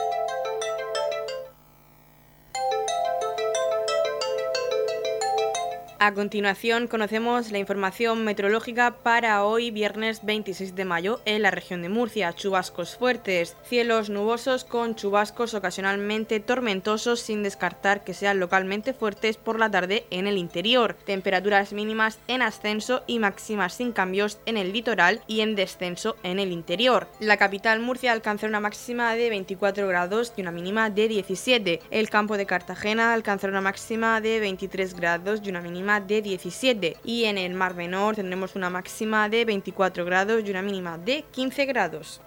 A 6.03 6.15
continuación 6.15 6.87
conocemos 6.87 7.51
la 7.51 7.59
información 7.59 8.23
meteorológica 8.23 8.95
para 9.03 9.45
hoy 9.45 9.69
viernes 9.69 10.25
26 10.25 10.73
de 10.73 10.83
mayo 10.83 11.21
en 11.25 11.43
la 11.43 11.51
región 11.51 11.83
de 11.83 11.89
Murcia. 11.89 12.33
Chubascos 12.33 12.95
fuertes, 12.95 13.55
cielos 13.69 14.09
nubosos 14.09 14.63
con 14.63 14.95
chubascos 14.95 15.53
ocasionalmente 15.53 16.39
tormentosos 16.39 17.19
sin 17.19 17.43
descartar 17.43 18.03
que 18.03 18.15
sean 18.15 18.39
localmente 18.39 18.93
fuertes 18.93 19.37
por 19.37 19.59
la 19.59 19.69
tarde 19.69 20.07
en 20.09 20.25
el 20.25 20.39
interior. 20.39 20.95
Temperaturas 21.05 21.71
mínimas 21.71 22.17
en 22.27 22.41
ascenso 22.41 23.03
y 23.05 23.19
máximas 23.19 23.75
sin 23.75 23.91
cambios 23.91 24.39
en 24.47 24.57
el 24.57 24.73
litoral 24.73 25.21
y 25.27 25.41
en 25.41 25.53
descenso 25.53 26.15
en 26.23 26.39
el 26.39 26.51
interior. 26.51 27.09
La 27.19 27.37
capital 27.37 27.79
Murcia 27.79 28.11
alcanzará 28.11 28.49
una 28.49 28.59
máxima 28.59 29.13
de 29.13 29.29
24 29.29 29.87
grados 29.87 30.33
y 30.35 30.41
una 30.41 30.51
mínima 30.51 30.89
de 30.89 31.07
17. 31.07 31.79
El 31.91 32.09
campo 32.09 32.37
de 32.37 32.47
Cartagena 32.47 33.13
alcanzará 33.13 33.51
una 33.51 33.61
máxima 33.61 34.19
de 34.19 34.39
23 34.39 34.95
grados 34.95 35.41
y 35.43 35.49
una 35.51 35.61
de 35.99 36.21
17 36.21 36.97
y 37.03 37.25
en 37.25 37.37
el 37.37 37.53
Mar 37.53 37.75
Menor 37.75 38.15
tendremos 38.15 38.55
una 38.55 38.69
máxima 38.69 39.27
de 39.29 39.45
24 39.45 40.05
grados 40.05 40.43
y 40.45 40.49
una 40.49 40.61
mínima 40.61 40.97
de 40.97 41.25
15 41.31 41.65
grados. 41.65 42.21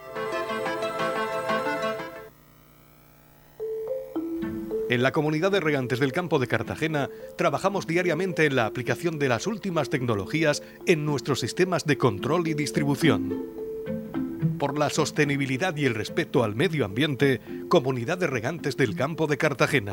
En 4.90 5.03
la 5.03 5.12
comunidad 5.12 5.50
de 5.50 5.61
regantes 5.61 5.98
del 5.98 6.12
campo 6.12 6.38
de 6.38 6.46
Cartagena 6.46 7.09
trabajamos 7.37 7.87
diariamente 7.87 8.44
en 8.44 8.55
la 8.55 8.66
aplicación 8.66 9.18
de 9.18 9.29
las 9.29 9.46
últimas 9.46 9.88
tecnologías 9.88 10.62
en 10.87 11.07
nuestros 11.07 11.40
sistemas 11.40 11.87
de 11.87 11.96
control 11.96 12.46
y 12.48 12.55
distribución. 12.55 13.64
por 14.59 14.79
la 14.79 14.88
sostenibilidad 14.88 15.77
y 15.77 15.85
el 15.85 15.94
respeto 15.94 16.44
al 16.44 16.55
medio 16.55 16.85
ambiente, 16.85 17.40
Comunidad 17.68 18.18
de 18.18 18.29
Regantes 18.29 18.77
del 18.77 18.94
Campo 18.94 19.27
de 19.27 19.37
Cartagena. 19.37 19.92